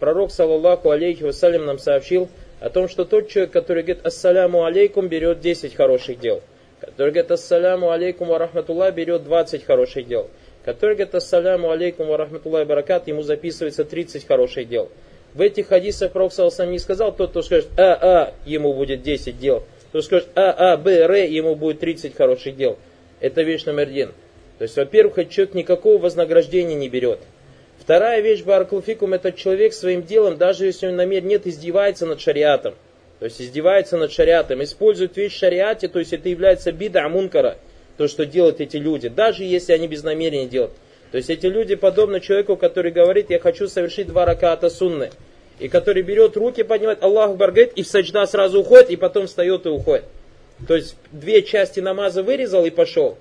пророк, 0.00 0.32
саллаллаху 0.32 0.90
алейхи 0.90 1.22
вассалям, 1.22 1.66
нам 1.66 1.78
сообщил 1.78 2.28
о 2.64 2.70
том, 2.70 2.88
что 2.88 3.04
тот 3.04 3.28
человек, 3.28 3.52
который 3.52 3.82
говорит 3.82 4.06
ассаляму 4.06 4.64
алейкум, 4.64 5.08
берет 5.08 5.40
10 5.40 5.74
хороших 5.74 6.18
дел. 6.18 6.40
Который 6.80 7.10
говорит 7.12 7.30
ассаляму 7.30 7.90
алейкум 7.90 8.28
ва 8.28 8.38
рахматуллах, 8.38 8.94
берет 8.94 9.22
20 9.24 9.64
хороших 9.64 10.06
дел. 10.06 10.30
Который 10.64 10.96
говорит 10.96 11.14
ассаляму 11.14 11.70
алейкум 11.70 12.06
ва 12.06 12.16
рахматуллах 12.16 12.66
баракат, 12.66 13.06
ему 13.06 13.20
записывается 13.20 13.84
30 13.84 14.26
хороших 14.26 14.66
дел. 14.66 14.90
В 15.34 15.42
этих 15.42 15.68
хадисах 15.68 16.12
Пророк 16.12 16.32
сам 16.32 16.70
не 16.70 16.78
сказал, 16.78 17.14
тот, 17.14 17.32
кто 17.32 17.42
скажет 17.42 17.68
А, 17.76 17.98
А, 18.00 18.34
ему 18.46 18.72
будет 18.72 19.02
10 19.02 19.38
дел. 19.38 19.64
Тот 19.92 20.02
скажет 20.06 20.28
А, 20.34 20.72
А, 20.72 20.76
Б, 20.78 20.90
Р, 20.90 21.12
ему 21.12 21.56
будет 21.56 21.80
30 21.80 22.16
хороших 22.16 22.56
дел. 22.56 22.78
Это 23.20 23.42
вещь 23.42 23.66
номер 23.66 23.88
один. 23.88 24.08
То 24.56 24.62
есть, 24.62 24.76
во-первых, 24.76 25.28
человек 25.28 25.52
никакого 25.52 25.98
вознаграждения 25.98 26.76
не 26.76 26.88
берет. 26.88 27.18
Вторая 27.78 28.20
вещь, 28.20 28.42
Баракулфикум, 28.42 29.14
это 29.14 29.32
человек 29.32 29.74
своим 29.74 30.02
делом, 30.02 30.36
даже 30.38 30.66
если 30.66 30.86
он 30.86 30.96
намерен 30.96 31.28
нет, 31.28 31.46
издевается 31.46 32.06
над 32.06 32.20
шариатом. 32.20 32.74
То 33.18 33.26
есть 33.26 33.40
издевается 33.40 33.96
над 33.96 34.12
шариатом, 34.12 34.62
использует 34.62 35.16
вещь 35.16 35.34
в 35.34 35.38
шариате, 35.38 35.88
то 35.88 35.98
есть 35.98 36.12
это 36.12 36.28
является 36.28 36.72
бида 36.72 37.04
амункара, 37.04 37.58
то, 37.96 38.08
что 38.08 38.26
делают 38.26 38.60
эти 38.60 38.76
люди, 38.76 39.08
даже 39.08 39.44
если 39.44 39.72
они 39.72 39.86
без 39.86 40.02
намерения 40.02 40.46
делают. 40.46 40.72
То 41.10 41.18
есть 41.18 41.30
эти 41.30 41.46
люди 41.46 41.76
подобны 41.76 42.20
человеку, 42.20 42.56
который 42.56 42.90
говорит, 42.90 43.30
я 43.30 43.38
хочу 43.38 43.68
совершить 43.68 44.08
два 44.08 44.24
раката 44.24 44.68
сунны. 44.68 45.10
И 45.60 45.68
который 45.68 46.02
берет 46.02 46.36
руки, 46.36 46.64
поднимает 46.64 47.04
Аллах 47.04 47.36
говорит, 47.36 47.72
и 47.76 47.82
в 47.82 47.86
саджда 47.86 48.26
сразу 48.26 48.60
уходит, 48.60 48.90
и 48.90 48.96
потом 48.96 49.28
встает 49.28 49.66
и 49.66 49.68
уходит. 49.68 50.04
То 50.66 50.74
есть 50.74 50.96
две 51.12 51.42
части 51.42 51.78
намаза 51.78 52.22
вырезал 52.22 52.64
и 52.64 52.70
пошел. 52.70 53.16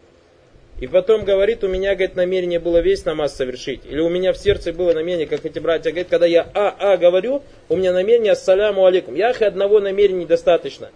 И 0.80 0.88
потом 0.88 1.24
говорит, 1.24 1.64
у 1.64 1.68
меня, 1.68 1.96
говорит, 1.96 2.16
намерение 2.16 2.60
было 2.60 2.80
весь 2.80 3.06
намаз 3.06 3.36
совершить. 3.36 3.82
Или 3.86 4.00
у 4.00 4.10
меня 4.10 4.34
в 4.34 4.38
сердце 4.38 4.74
было 4.74 4.94
намерение, 4.94 5.28
как 5.28 5.46
эти 5.46 5.60
братья 5.60 5.92
говорят, 5.92 6.10
когда 6.10 6.26
я 6.26 6.48
а-а 6.54 6.98
говорю, 6.98 7.44
у 7.70 7.78
меня 7.78 7.94
намерение 7.94 8.34
ассаляму 8.34 8.86
алейкум. 8.86 9.16
Яхи 9.16 9.44
одного 9.44 9.80
намерения 9.80 10.24
недостаточно. 10.24 10.90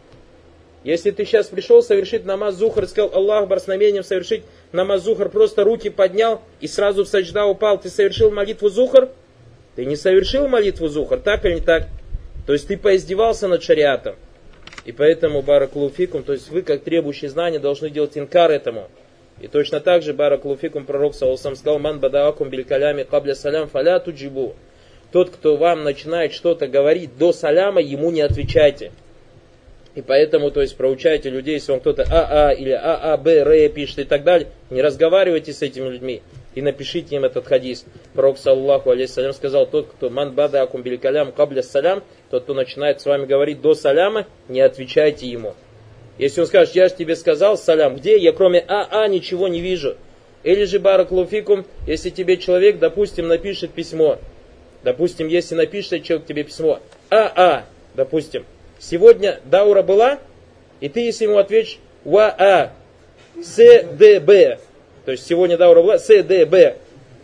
Если 0.84 1.12
ты 1.12 1.26
сейчас 1.26 1.48
пришел 1.48 1.82
совершить 1.84 2.26
намаз 2.26 2.56
Зухар 2.56 2.86
и 2.86 2.88
сказал 2.88 3.12
Аллах 3.14 3.48
бар 3.48 3.60
с 3.60 3.68
намерением 3.68 4.04
совершить 4.04 4.44
намаз 4.72 5.04
Зухар, 5.04 5.30
просто 5.30 5.64
руки 5.64 5.90
поднял 5.90 6.42
и 6.62 6.68
сразу 6.68 7.04
в 7.04 7.08
саджда 7.08 7.46
упал, 7.46 7.80
ты 7.80 7.90
совершил 7.90 8.32
молитву 8.32 8.70
Зухар? 8.70 9.10
Ты 9.76 9.86
не 9.86 9.96
совершил 9.96 10.48
молитву 10.48 10.88
Зухар, 10.88 11.20
так 11.20 11.46
или 11.46 11.56
не 11.56 11.62
так? 11.62 11.88
То 12.46 12.54
есть 12.54 12.68
ты 12.68 12.78
поиздевался 12.78 13.48
над 13.48 13.64
шариатом. 13.64 14.16
И 14.86 14.94
поэтому, 14.94 15.42
бараклуфикум, 15.42 16.24
то 16.24 16.32
есть 16.34 16.50
вы, 16.50 16.62
как 16.62 16.84
требующие 16.84 17.30
знания, 17.30 17.60
должны 17.60 17.90
делать 17.90 18.18
инкар 18.18 18.50
этому. 18.52 18.88
И 19.40 19.48
точно 19.48 19.80
так 19.80 20.02
же, 20.02 20.14
бараклуфикум, 20.14 20.86
пророк 20.86 21.14
Саусам 21.14 21.56
сказал, 21.56 21.80
ман 21.80 22.00
бадаакум 22.00 22.50
билькалями 22.50 23.04
кабля 23.04 23.36
салям 23.36 23.68
фаля 23.68 24.00
туджибу. 24.00 24.56
Тот, 25.12 25.30
кто 25.30 25.56
вам 25.56 25.84
начинает 25.84 26.34
что-то 26.34 26.68
говорить 26.68 27.18
до 27.18 27.32
саляма, 27.32 27.82
ему 27.82 28.12
не 28.12 28.22
отвечайте. 28.22 28.92
И 29.96 30.02
поэтому, 30.02 30.52
то 30.52 30.62
есть, 30.62 30.76
проучайте 30.78 31.30
людей, 31.30 31.56
если 31.56 31.72
вам 31.72 31.82
кто-то 31.82 32.04
АА 32.04 32.52
или 32.52 32.72
АА, 32.72 33.18
Б, 33.18 33.40
Р 33.40 33.70
пишет 33.70 34.00
и 34.00 34.04
так 34.04 34.24
далее, 34.24 34.50
не 34.70 34.82
разговаривайте 34.82 35.54
с 35.54 35.62
этими 35.62 35.88
людьми 35.90 36.22
и 36.54 36.62
напишите 36.62 37.16
им 37.16 37.24
этот 37.24 37.46
хадис. 37.48 37.86
Пророк, 38.14 38.38
саллаху 38.38 38.92
алейхиссалям, 38.92 39.34
сказал, 39.34 39.66
тот, 39.66 39.88
кто 39.88 40.10
ман 40.10 40.34
бада 40.34 40.62
акум 40.62 40.82
билькалям 40.82 41.32
кабля 41.32 41.64
салям, 41.64 42.04
тот, 42.30 42.44
кто 42.44 42.54
начинает 42.54 43.02
с 43.02 43.06
вами 43.06 43.26
говорить 43.26 43.62
до 43.62 43.76
саляма, 43.76 44.26
не 44.50 44.62
отвечайте 44.62 45.28
ему. 45.28 45.56
Если 46.18 46.42
он 46.42 46.48
скажет, 46.48 46.76
я 46.76 46.90
же 46.90 46.96
тебе 46.96 47.16
сказал 47.16 47.58
салям, 47.58 47.96
где 47.96 48.18
я 48.18 48.32
кроме 48.32 48.60
АА 48.60 49.08
ничего 49.08 49.48
не 49.48 49.62
вижу. 49.62 49.96
Или 50.44 50.66
же 50.66 50.80
бараклуфикум, 50.80 51.66
если 51.86 52.10
тебе 52.10 52.38
человек, 52.38 52.80
допустим, 52.80 53.28
напишет 53.28 53.72
письмо. 53.72 54.18
Допустим, 54.84 55.28
если 55.28 55.56
напишет 55.56 56.04
человек 56.04 56.26
тебе 56.26 56.44
письмо, 56.44 56.80
АА, 57.10 57.66
допустим, 57.96 58.46
сегодня 58.80 59.40
даура 59.46 59.82
была, 59.82 60.20
и 60.80 60.90
ты, 60.90 61.02
если 61.02 61.26
ему 61.26 61.38
ответишь 61.38 61.80
ВАА, 62.06 62.72
СДБ, 63.36 64.60
то 65.06 65.12
есть 65.12 65.26
сегодня 65.28 65.58
даура 65.58 65.82
была, 65.82 65.98
СДБ, 65.98 66.78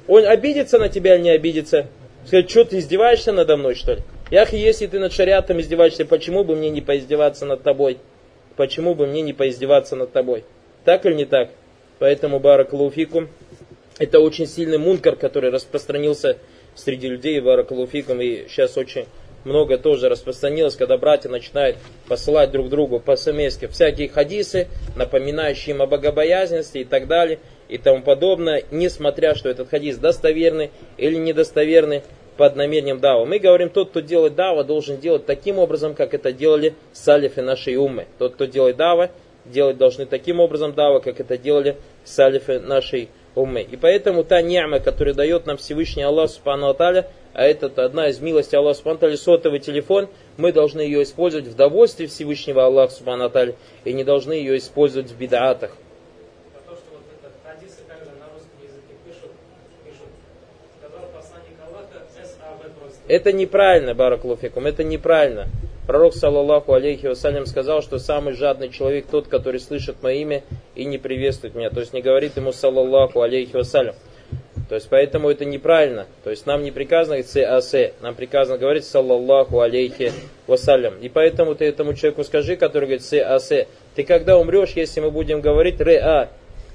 он 0.07 0.25
обидится 0.25 0.77
на 0.79 0.89
тебя 0.89 1.15
или 1.15 1.23
не 1.23 1.29
обидится? 1.31 1.87
Скажет, 2.25 2.49
что 2.49 2.65
ты 2.65 2.79
издеваешься 2.79 3.31
надо 3.31 3.57
мной, 3.57 3.75
что 3.75 3.93
ли? 3.93 4.01
Ях, 4.31 4.53
если 4.53 4.87
ты 4.87 4.99
над 4.99 5.13
шариатом 5.13 5.59
издеваешься, 5.59 6.05
почему 6.05 6.43
бы 6.43 6.55
мне 6.55 6.69
не 6.69 6.81
поиздеваться 6.81 7.45
над 7.45 7.63
тобой? 7.63 7.97
Почему 8.55 8.93
бы 8.95 9.07
мне 9.07 9.21
не 9.21 9.33
поиздеваться 9.33 9.95
над 9.95 10.11
тобой? 10.11 10.43
Так 10.85 11.05
или 11.05 11.13
не 11.13 11.25
так? 11.25 11.49
Поэтому 11.99 12.39
Баракалуфикум, 12.39 13.29
это 13.97 14.19
очень 14.19 14.47
сильный 14.47 14.77
мункар, 14.77 15.15
который 15.15 15.49
распространился 15.49 16.37
среди 16.75 17.07
людей 17.07 17.39
Баракалуфикум, 17.39 18.21
и 18.21 18.47
сейчас 18.47 18.77
очень 18.77 19.05
много 19.45 19.77
тоже 19.77 20.09
распространилось, 20.09 20.75
когда 20.75 20.97
братья 20.97 21.29
начинают 21.29 21.77
посылать 22.07 22.51
друг 22.51 22.69
другу 22.69 22.99
по 22.99 23.15
смс 23.15 23.57
всякие 23.71 24.09
хадисы, 24.09 24.67
напоминающие 24.95 25.75
им 25.75 25.81
о 25.81 25.87
богобоязненности 25.87 26.79
и 26.79 26.85
так 26.85 27.07
далее, 27.07 27.39
и 27.67 27.77
тому 27.77 28.01
подобное, 28.03 28.63
несмотря, 28.71 29.35
что 29.35 29.49
этот 29.49 29.69
хадис 29.69 29.97
достоверный 29.97 30.71
или 30.97 31.15
недостоверный, 31.15 32.03
под 32.37 32.55
намерением 32.55 32.99
дава. 32.99 33.25
Мы 33.25 33.39
говорим, 33.39 33.69
тот, 33.69 33.89
кто 33.89 33.99
делает 33.99 34.35
дава, 34.35 34.63
должен 34.63 34.97
делать 34.97 35.25
таким 35.25 35.59
образом, 35.59 35.95
как 35.95 36.13
это 36.13 36.31
делали 36.31 36.75
салифы 36.91 37.41
нашей 37.41 37.75
уммы. 37.75 38.07
Тот, 38.17 38.35
кто 38.35 38.45
делает 38.45 38.77
дава, 38.77 39.11
делать 39.45 39.77
должны 39.77 40.05
таким 40.05 40.39
образом 40.39 40.73
дава, 40.73 40.99
как 40.99 41.19
это 41.19 41.37
делали 41.37 41.77
салифы 42.03 42.59
нашей 42.59 43.09
уммы. 43.35 43.61
И 43.61 43.77
поэтому 43.77 44.23
та 44.23 44.41
няма, 44.41 44.79
которую 44.79 45.15
дает 45.15 45.45
нам 45.45 45.57
Всевышний 45.57 46.03
Аллах 46.03 46.29
Субхану 46.29 46.69
Аталя, 46.69 47.09
а 47.33 47.45
это 47.45 47.67
одна 47.83 48.09
из 48.09 48.19
милостей 48.19 48.57
Аллаха 48.57 48.77
Субхану 48.77 48.97
Аталя, 48.97 49.17
сотовый 49.17 49.59
телефон, 49.59 50.07
мы 50.37 50.51
должны 50.51 50.81
ее 50.81 51.03
использовать 51.03 51.47
в 51.47 51.55
довольстве 51.55 52.07
Всевышнего 52.07 52.65
Аллаха 52.65 52.93
Субхану 52.93 53.25
Аталя 53.25 53.55
и 53.85 53.93
не 53.93 54.03
должны 54.03 54.33
ее 54.33 54.57
использовать 54.57 55.11
в 55.11 55.17
бедаатах. 55.17 55.71
Это 63.07 63.33
неправильно, 63.33 63.93
Бараклуфикум, 63.93 64.65
это 64.65 64.83
неправильно. 64.83 65.47
Пророк, 65.85 66.15
саллаллаху 66.15 66.73
алейхи 66.73 67.07
вассалям, 67.07 67.45
сказал, 67.45 67.81
что 67.81 67.99
самый 67.99 68.33
жадный 68.33 68.69
человек 68.69 69.07
тот, 69.11 69.27
который 69.27 69.59
слышит 69.59 70.01
мое 70.01 70.15
имя 70.15 70.43
и 70.75 70.85
не 70.85 70.97
приветствует 70.97 71.55
меня. 71.55 71.69
То 71.69 71.81
есть 71.81 71.91
не 71.91 72.01
говорит 72.01 72.37
ему 72.37 72.53
саллаллаху 72.53 73.21
алейхи 73.21 73.53
вассалям. 73.53 73.95
То 74.69 74.75
есть 74.75 74.87
поэтому 74.89 75.29
это 75.29 75.43
неправильно. 75.43 76.07
То 76.23 76.29
есть 76.29 76.45
нам 76.45 76.63
не 76.63 76.71
приказано 76.71 77.17
говорить 77.17 77.37
асе, 77.37 77.93
нам 78.01 78.15
приказано 78.15 78.57
говорить 78.57 78.85
саллаллаху 78.85 79.59
алейхи 79.59 80.13
вассалям. 80.47 80.97
И 81.01 81.09
поэтому 81.09 81.53
ты 81.55 81.65
этому 81.65 81.95
человеку 81.95 82.23
скажи, 82.23 82.55
который 82.55 82.85
говорит 82.85 83.13
асе, 83.13 83.67
ты 83.95 84.03
когда 84.03 84.37
умрешь, 84.37 84.71
если 84.75 85.01
мы 85.01 85.11
будем 85.11 85.41
говорить 85.41 85.81
ре-а, 85.81 86.29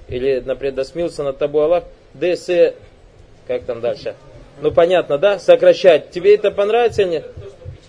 или, 0.09 0.41
например, 0.45 0.75
досмился 0.75 1.23
над 1.23 1.39
тобой 1.39 1.65
Аллах, 1.65 1.85
ДС, 2.13 2.51
как 3.47 3.65
там 3.65 3.81
дальше? 3.81 4.15
Ну 4.61 4.73
понятно, 4.73 5.19
да? 5.19 5.39
Сокращать. 5.39 6.11
Тебе 6.11 6.35
это 6.35 6.51
понравится 6.51 7.03
или 7.03 7.11
нет? 7.11 7.27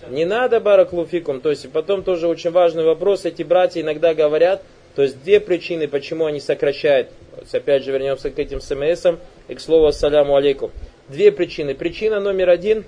Не 0.08 0.24
надо 0.24 0.60
бараклуфикум. 0.60 1.40
То 1.40 1.50
есть 1.50 1.70
потом 1.72 2.02
тоже 2.02 2.28
очень 2.28 2.50
важный 2.50 2.84
вопрос. 2.84 3.24
Эти 3.24 3.42
братья 3.42 3.80
иногда 3.80 4.14
говорят, 4.14 4.62
то 4.94 5.02
есть 5.02 5.22
две 5.22 5.40
причины, 5.40 5.88
почему 5.88 6.26
они 6.26 6.40
сокращают. 6.40 7.08
Опять 7.52 7.84
же 7.84 7.92
вернемся 7.92 8.30
к 8.30 8.38
этим 8.38 8.60
смсам 8.60 9.18
и 9.48 9.54
к 9.54 9.60
слову 9.60 9.86
ассаляму 9.86 10.36
алейкум. 10.36 10.70
Две 11.08 11.32
причины. 11.32 11.74
Причина 11.74 12.20
номер 12.20 12.50
один, 12.50 12.84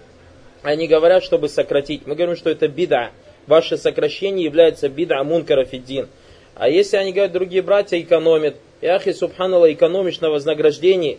они 0.62 0.86
говорят, 0.86 1.24
чтобы 1.24 1.48
сократить. 1.48 2.06
Мы 2.06 2.14
говорим, 2.14 2.36
что 2.36 2.50
это 2.50 2.68
бида. 2.68 3.10
Ваше 3.46 3.76
сокращение 3.76 4.44
является 4.44 4.88
бида 4.88 5.22
мункарафиддин. 5.24 6.08
А 6.54 6.68
если 6.68 6.96
они 6.96 7.12
говорят, 7.12 7.32
другие 7.32 7.62
братья 7.62 8.00
экономят, 8.00 8.56
Яхи 8.80 9.12
Субханалла 9.12 9.72
экономишь 9.72 10.20
на 10.20 10.30
вознаграждении, 10.30 11.18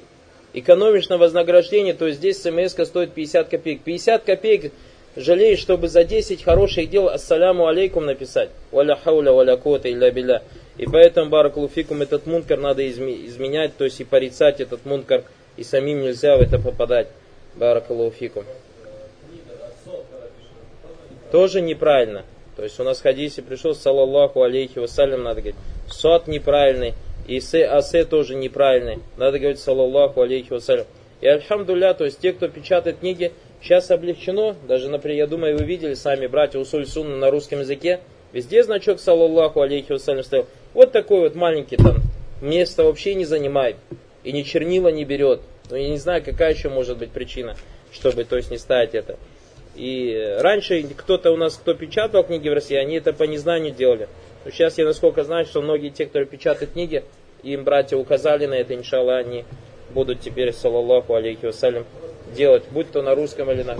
экономишь 0.53 1.09
на 1.09 1.17
вознаграждение, 1.17 1.93
то 1.93 2.09
здесь 2.11 2.41
смс 2.41 2.71
стоит 2.71 3.13
50 3.13 3.49
копеек. 3.49 3.81
50 3.81 4.23
копеек 4.23 4.71
жалеешь, 5.15 5.59
чтобы 5.59 5.87
за 5.87 6.03
10 6.03 6.43
хороших 6.43 6.89
дел 6.89 7.09
ассаляму 7.09 7.67
алейкум 7.67 8.05
написать. 8.05 8.49
Валя 8.71 8.95
хауля 8.95 9.31
валя 9.31 9.57
кота 9.57 9.89
илля 9.89 10.11
билля. 10.11 10.43
И 10.77 10.85
поэтому, 10.85 11.29
баракулуфикум, 11.29 12.01
этот 12.01 12.25
мункар 12.25 12.59
надо 12.59 12.87
изменять, 12.89 13.77
то 13.77 13.83
есть 13.83 13.99
и 13.99 14.03
порицать 14.03 14.59
этот 14.59 14.85
мункар, 14.85 15.23
и 15.55 15.63
самим 15.63 16.01
нельзя 16.01 16.35
в 16.37 16.41
это 16.41 16.57
попадать. 16.57 17.07
Баракулуфикум. 17.55 18.45
Тоже 21.31 21.61
неправильно. 21.61 22.23
То 22.55 22.63
есть 22.63 22.79
у 22.79 22.83
нас 22.83 23.01
хадисе 23.01 23.41
пришел, 23.41 23.73
саллаллаху 23.73 24.43
алейхи 24.43 24.79
вассалям, 24.79 25.23
надо 25.23 25.41
говорить, 25.41 25.55
сот 25.89 26.27
неправильный, 26.27 26.93
и 27.27 27.39
се, 27.39 27.65
асе 27.65 28.05
тоже 28.05 28.35
неправильный. 28.35 28.99
Надо 29.17 29.39
говорить, 29.39 29.59
саллаллаху 29.59 30.21
алейхи 30.21 30.51
вассалям. 30.51 30.85
И 31.21 31.27
альхамдулля, 31.27 31.93
то 31.93 32.05
есть 32.05 32.19
те, 32.19 32.33
кто 32.33 32.47
печатает 32.47 32.99
книги, 32.99 33.31
сейчас 33.61 33.91
облегчено, 33.91 34.55
даже, 34.67 34.89
например, 34.89 35.17
я 35.19 35.27
думаю, 35.27 35.57
вы 35.57 35.63
видели 35.63 35.93
сами, 35.93 36.27
братья 36.27 36.59
Усуль 36.59 36.85
Сунна 36.85 37.15
на 37.15 37.31
русском 37.31 37.61
языке, 37.61 38.01
везде 38.33 38.63
значок, 38.63 38.99
саллаллаху 38.99 39.61
алейхи 39.61 39.93
вассалям 39.93 40.23
стоял. 40.23 40.47
Вот 40.73 40.91
такой 40.91 41.21
вот 41.21 41.35
маленький 41.35 41.77
там, 41.77 42.01
место 42.41 42.83
вообще 42.83 43.15
не 43.15 43.25
занимает, 43.25 43.77
и 44.23 44.33
ни 44.33 44.41
чернила 44.41 44.89
не 44.89 45.05
берет. 45.05 45.39
Но 45.69 45.77
я 45.77 45.89
не 45.89 45.97
знаю, 45.97 46.21
какая 46.23 46.53
еще 46.53 46.67
может 46.67 46.97
быть 46.97 47.11
причина, 47.11 47.55
чтобы, 47.91 48.25
то 48.25 48.35
есть, 48.35 48.51
не 48.51 48.57
ставить 48.57 48.93
это. 48.93 49.17
И 49.75 50.35
раньше 50.39 50.83
кто-то 50.97 51.31
у 51.31 51.37
нас, 51.37 51.55
кто 51.55 51.73
печатал 51.73 52.23
книги 52.23 52.49
в 52.49 52.53
России, 52.53 52.75
они 52.75 52.97
это 52.97 53.13
по 53.13 53.23
незнанию 53.23 53.73
делали. 53.73 54.07
Сейчас 54.45 54.77
я 54.77 54.85
насколько 54.85 55.23
знаю, 55.23 55.45
что 55.45 55.61
многие 55.61 55.89
те, 55.89 56.05
кто 56.05 56.23
печатают 56.25 56.73
книги, 56.73 57.03
им 57.43 57.63
братья 57.63 57.95
указали 57.95 58.45
на 58.45 58.55
это, 58.55 58.75
иншалла, 58.75 59.17
они 59.17 59.45
будут 59.91 60.19
теперь, 60.19 60.51
саллаллаху 60.51 61.13
алейхи 61.13 61.45
вассалям, 61.45 61.85
делать, 62.35 62.63
будь 62.71 62.91
то 62.91 63.01
на 63.01 63.15
русском 63.15 63.49
или 63.51 63.63
на 63.63 63.77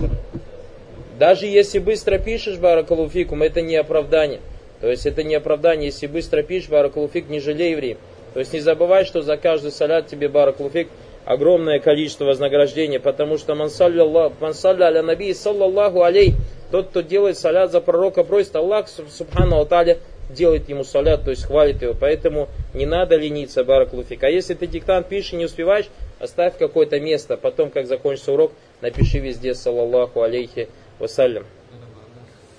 Даже 1.18 1.46
если 1.46 1.78
быстро 1.78 2.18
пишешь 2.18 2.58
баракалуфикум, 2.58 3.42
это 3.42 3.60
не 3.60 3.76
оправдание. 3.76 4.40
То 4.80 4.90
есть 4.90 5.06
это 5.06 5.22
не 5.22 5.34
оправдание, 5.34 5.86
если 5.86 6.06
быстро 6.06 6.42
пишешь 6.42 6.70
баракалуфик, 6.70 7.28
не 7.28 7.40
жалей 7.40 7.72
евреев. 7.72 7.98
То 8.32 8.40
есть 8.40 8.52
не 8.52 8.60
забывай, 8.60 9.04
что 9.04 9.22
за 9.22 9.36
каждый 9.36 9.70
салят 9.70 10.08
тебе 10.08 10.28
баракалуфик 10.28 10.88
огромное 11.24 11.78
количество 11.78 12.24
вознаграждения, 12.24 13.00
потому 13.00 13.38
что 13.38 13.54
мансалля 13.54 14.84
аля 14.86 15.02
наби 15.02 15.32
саллаллаху 15.32 16.02
алей, 16.02 16.34
тот, 16.70 16.88
кто 16.88 17.02
делает 17.02 17.38
салят 17.38 17.70
за 17.70 17.80
пророка, 17.80 18.24
просит 18.24 18.56
Аллах, 18.56 18.88
субхану 18.88 19.56
алталя, 19.56 19.98
делает 20.30 20.68
ему 20.68 20.84
салят, 20.84 21.24
то 21.24 21.30
есть 21.30 21.44
хвалит 21.44 21.82
его. 21.82 21.94
Поэтому 21.98 22.48
не 22.72 22.86
надо 22.86 23.16
лениться, 23.16 23.64
бараклуфик. 23.64 24.22
А 24.24 24.30
если 24.30 24.54
ты 24.54 24.66
диктант 24.66 25.08
пишешь 25.08 25.32
и 25.32 25.36
не 25.36 25.44
успеваешь, 25.44 25.86
оставь 26.18 26.56
какое-то 26.58 27.00
место. 27.00 27.36
Потом, 27.36 27.70
как 27.70 27.86
закончится 27.86 28.32
урок, 28.32 28.52
напиши 28.80 29.18
везде 29.18 29.54
саллаллаху 29.54 30.22
алейхи 30.22 30.68
вассалям. 30.98 31.46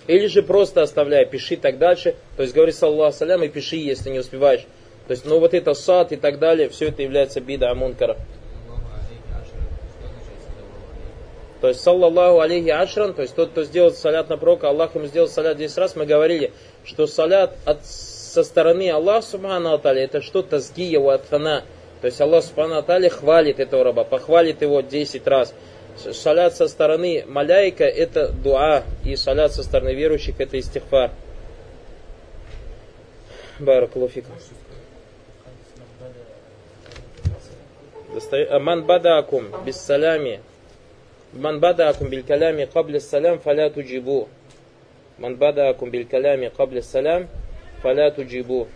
Или 0.07 0.27
же 0.27 0.43
просто 0.43 0.83
оставляй, 0.83 1.25
пиши 1.25 1.57
так 1.57 1.77
дальше. 1.77 2.15
То 2.37 2.43
есть 2.43 2.53
говори 2.53 2.71
саллаху 2.71 3.17
салям 3.17 3.43
и 3.43 3.47
пиши, 3.47 3.77
если 3.77 4.09
не 4.09 4.19
успеваешь. 4.19 4.65
То 5.07 5.11
есть, 5.11 5.25
ну 5.25 5.39
вот 5.39 5.53
это 5.53 5.73
сад 5.73 6.11
и 6.11 6.15
так 6.15 6.39
далее, 6.39 6.69
все 6.69 6.87
это 6.87 7.03
является 7.03 7.39
бида 7.39 7.71
амункара. 7.71 8.17
То 11.61 11.69
есть, 11.69 11.81
саллаллаху 11.81 12.41
алейхи 12.41 12.69
ашран, 12.69 13.13
то 13.13 13.21
есть 13.21 13.35
тот, 13.35 13.51
кто 13.51 13.63
сделает 13.63 13.95
салят 13.95 14.29
на 14.29 14.37
пророка, 14.37 14.69
Аллах 14.69 14.93
ему 14.95 15.07
сделал 15.07 15.27
салят 15.27 15.57
10 15.57 15.77
раз, 15.77 15.95
мы 15.95 16.05
говорили, 16.05 16.51
что 16.85 17.07
салят 17.07 17.55
от, 17.65 17.85
со 17.85 18.43
стороны 18.43 18.89
Аллаха 18.89 19.25
Субхану 19.25 19.73
Атали 19.73 20.01
это 20.01 20.21
что 20.21 20.41
тазги 20.41 20.83
его 20.83 21.09
от 21.09 21.27
хана. 21.27 21.63
То 22.01 22.07
есть 22.07 22.21
Аллах 22.21 22.43
Субхану 22.43 22.77
Атали 22.77 23.09
хвалит 23.09 23.59
этого 23.59 23.83
раба, 23.83 24.03
похвалит 24.03 24.61
его 24.61 24.81
10 24.81 25.27
раз. 25.27 25.53
Салят 25.97 26.55
со 26.55 26.67
стороны 26.67 27.23
маляйка 27.27 27.85
это 27.85 28.29
дуа, 28.29 28.83
и 29.03 29.15
салят 29.15 29.53
со 29.53 29.63
стороны 29.63 29.93
верующих 29.93 30.39
это 30.39 30.59
истихфар. 30.59 31.11
Баракулуфика. 33.59 34.29
А, 38.31 38.59
Ман 38.59 38.85
бадаакум 38.85 39.47
бис 39.65 39.77
салями. 39.77 40.41
Ман 41.33 41.59
бадаакум 41.59 42.09
биль 42.09 42.23
калями 42.23 42.65
кабля 42.71 42.99
салям 42.99 43.39
фаляту. 43.39 43.81
من 45.18 45.36
بدأكم 45.36 45.90
بالكلام 45.90 46.48
قبل 46.48 46.76
السلام 46.76 47.28
فلا 47.82 48.08
تجيبوه 48.08 48.66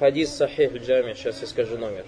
Хадис 0.00 0.34
Сахих 0.34 0.72
Джами, 0.76 1.12
сейчас 1.12 1.42
я 1.42 1.46
скажу 1.46 1.76
номер. 1.76 2.06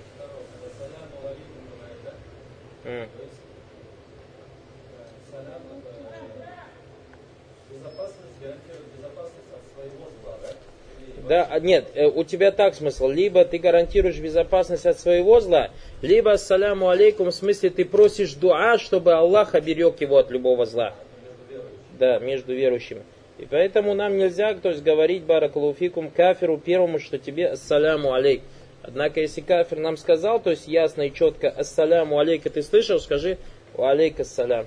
Да, 11.27 11.59
нет, 11.59 11.89
э, 11.93 12.07
у 12.07 12.23
тебя 12.23 12.51
так 12.51 12.75
смысл. 12.75 13.09
Либо 13.09 13.43
ты 13.43 13.57
гарантируешь 13.57 14.19
безопасность 14.19 14.85
от 14.85 14.99
своего 14.99 15.39
зла, 15.39 15.71
либо 16.01 16.31
ассаляму 16.33 16.89
алейкум, 16.89 17.27
в 17.27 17.31
смысле 17.33 17.69
ты 17.69 17.85
просишь 17.85 18.33
дуа, 18.33 18.77
чтобы 18.77 19.13
Аллах 19.13 19.53
оберег 19.53 19.99
его 19.99 20.17
от 20.17 20.31
любого 20.31 20.65
зла. 20.65 20.93
Да, 21.99 22.19
между 22.19 22.53
верующими. 22.53 23.01
И 23.39 23.45
поэтому 23.45 23.93
нам 23.93 24.17
нельзя, 24.17 24.53
то 24.55 24.69
есть 24.69 24.83
говорить 24.83 25.23
баракалуфикум 25.23 26.09
кафиру 26.11 26.57
первому, 26.57 26.99
что 26.99 27.17
тебе 27.17 27.49
ассаляму 27.49 28.13
алейк. 28.13 28.41
Однако, 28.81 29.19
если 29.19 29.41
кафир 29.41 29.79
нам 29.79 29.97
сказал, 29.97 30.39
то 30.39 30.51
есть 30.51 30.67
ясно 30.67 31.03
и 31.03 31.13
четко 31.13 31.49
ассаляму 31.49 32.19
алейка 32.19 32.49
ты 32.49 32.63
слышал, 32.63 32.99
скажи 32.99 33.37
ва 33.73 33.91
алейк 33.91 34.19
ассалям. 34.19 34.65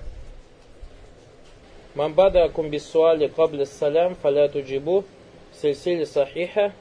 Мамбада 1.94 2.44
акум 2.44 2.70
бисуали 2.70 3.26
кабля 3.26 3.66
салям 3.66 4.14
фаляту 4.14 4.62
джибу 4.62 5.04
Сельсили 5.52 6.04
Сахиха, 6.04 6.72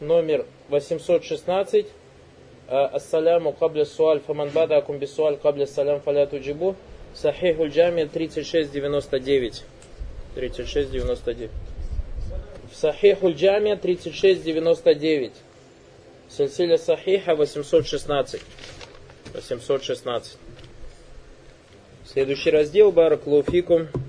номер 0.00 0.46
816, 0.68 1.86
Ассаляму 2.68 3.52
кабля 3.52 3.84
суаль 3.84 4.20
фаман 4.20 4.50
бада 4.50 4.78
акум 4.78 4.98
бисуаль 4.98 5.36
кабля 5.36 5.66
салям 5.66 6.00
фаляту 6.00 6.40
джибу, 6.40 6.74
Сахихуль 7.14 7.70
Джами 7.70 8.04
3699. 8.04 9.64
3699. 10.34 11.50
В 12.70 12.76
Сахихуль 12.76 13.34
Джами 13.34 13.74
3699. 13.74 15.32
Сельсиля 16.28 16.76
Сахиха 16.76 17.36
816. 17.36 18.42
816. 19.32 20.36
Следующий 22.04 22.50
раздел 22.50 22.92
Бараклуфикум. 22.92 23.82
А, 23.82 24.05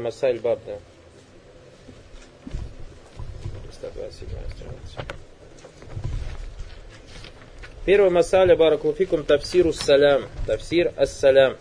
Масаль 0.00 0.38
Баб, 0.40 0.60
да. 0.66 0.78
327 3.82 4.28
страница. 4.50 5.12
Первый 7.84 8.10
масаля 8.10 8.54
баракулфикум 8.54 9.24
тавсиру 9.24 9.72
салям. 9.72 10.22
Тавсир 10.46 10.92
ас-салям. 10.96 11.56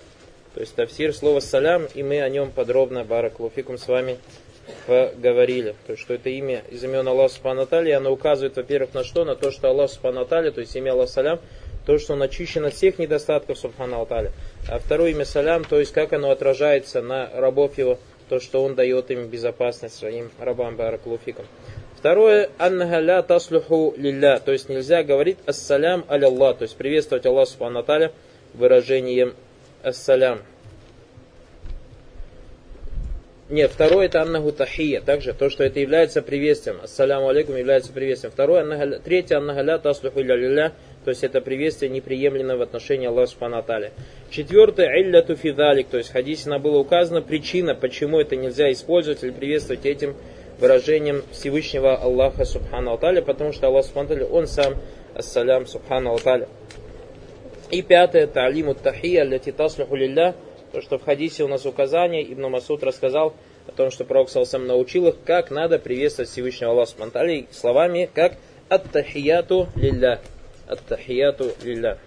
То 0.53 0.59
есть 0.59 0.75
тавсир 0.75 1.15
слова 1.15 1.39
салям, 1.39 1.87
и 1.95 2.03
мы 2.03 2.21
о 2.21 2.29
нем 2.29 2.51
подробно 2.51 3.03
баракулфикум 3.03 3.77
с 3.77 3.87
вами 3.87 4.17
поговорили. 4.85 5.75
То 5.87 5.93
есть, 5.93 6.03
что 6.03 6.13
это 6.13 6.29
имя 6.29 6.63
из 6.69 6.83
имен 6.83 7.07
Аллаха 7.07 7.33
Субхану 7.33 7.67
оно 7.71 8.11
указывает, 8.11 8.55
во-первых, 8.55 8.93
на 8.93 9.03
что? 9.03 9.25
На 9.25 9.35
то, 9.35 9.49
что 9.49 9.69
Аллах 9.69 9.89
Субхану 9.89 10.25
то 10.25 10.51
есть 10.57 10.75
имя 10.75 10.91
Аллах 10.91 11.09
Салям, 11.09 11.39
то, 11.87 11.97
что 11.97 12.13
он 12.13 12.21
очищен 12.21 12.65
от 12.65 12.75
всех 12.75 12.99
недостатков 12.99 13.57
Субхану. 13.57 14.07
А 14.69 14.79
второе 14.79 15.11
имя 15.11 15.25
Салям, 15.25 15.63
то 15.63 15.79
есть 15.79 15.91
как 15.91 16.13
оно 16.13 16.29
отражается 16.29 17.01
на 17.01 17.29
рабов 17.33 17.79
его, 17.79 17.97
то, 18.31 18.39
что 18.39 18.63
он 18.63 18.75
дает 18.75 19.11
им 19.11 19.27
безопасность 19.27 19.95
своим 19.95 20.31
рабам 20.39 20.77
баракулуфикам. 20.77 21.45
Второе, 21.97 22.49
аннага 22.57 22.99
ля 22.99 23.21
таслуху 23.21 23.93
лилля, 23.97 24.39
то 24.39 24.53
есть 24.53 24.69
нельзя 24.69 25.03
говорить 25.03 25.37
ассалям 25.45 26.05
аля 26.09 26.29
то 26.29 26.61
есть 26.61 26.77
приветствовать 26.77 27.25
Аллах 27.25 27.49
Субхану 27.49 27.85
выражением 28.53 29.33
ассалям. 29.83 30.39
Нет, 33.49 33.71
второе 33.73 34.05
это 34.05 34.21
аннаху 34.21 34.53
тахия, 34.53 35.01
также 35.01 35.33
то, 35.33 35.49
что 35.49 35.65
это 35.65 35.81
является 35.81 36.21
приветствием. 36.21 36.77
Ассаляму 36.81 37.27
алейкум 37.27 37.57
является 37.57 37.91
приветствием. 37.91 38.31
Второе, 38.31 38.61
аннага, 38.61 38.99
третье, 38.99 39.35
аннага 39.35 39.61
ля 39.61 39.77
таслуху 39.77 40.21
лилля, 40.21 40.71
то 41.03 41.09
есть 41.09 41.23
это 41.23 41.41
приветствие 41.41 41.89
неприемлемо 41.89 42.57
в 42.57 42.61
отношении 42.61 43.07
Аллаха 43.07 43.31
Субхану 43.31 43.63
Четвертое, 44.29 45.01
илляту 45.01 45.35
фидалик, 45.35 45.87
то 45.87 45.97
есть 45.97 46.09
в 46.09 46.13
хадисе 46.13 46.57
было 46.59 46.77
указана 46.77 47.21
причина, 47.21 47.73
почему 47.73 48.19
это 48.19 48.35
нельзя 48.35 48.71
использовать 48.71 49.23
или 49.23 49.31
приветствовать 49.31 49.85
этим 49.85 50.15
выражением 50.59 51.23
Всевышнего 51.31 51.95
Аллаха 51.95 52.45
Субхану 52.45 52.91
Алталя, 52.91 53.21
потому 53.21 53.51
что 53.51 53.67
Аллах 53.67 53.85
Субхану 53.85 54.25
Он 54.25 54.47
сам 54.47 54.75
Ассалям 55.15 55.65
Субхану 55.65 56.11
Алталя. 56.11 56.47
И 57.71 57.81
пятое, 57.81 58.27
та'лиму 58.27 58.75
тахия, 58.75 59.23
ляти 59.23 59.53
лилля, 59.95 60.35
то, 60.71 60.81
что 60.81 60.97
в 60.97 61.03
хадисе 61.03 61.43
у 61.43 61.47
нас 61.47 61.65
указание, 61.65 62.23
Ибн 62.23 62.49
Масуд 62.49 62.83
рассказал 62.83 63.33
о 63.67 63.71
том, 63.71 63.91
что 63.91 64.05
Пророк 64.05 64.29
сам 64.29 64.67
научил 64.67 65.07
их, 65.07 65.15
как 65.25 65.51
надо 65.51 65.79
приветствовать 65.79 66.29
Всевышнего 66.29 66.71
Аллаха 66.71 66.91
Субхану 66.91 67.47
словами, 67.51 68.09
как 68.13 68.37
ат-тахияту 68.69 69.67
лилля. 69.75 70.21
Ат-тахияту 70.71 71.51
лилля. 71.63 71.97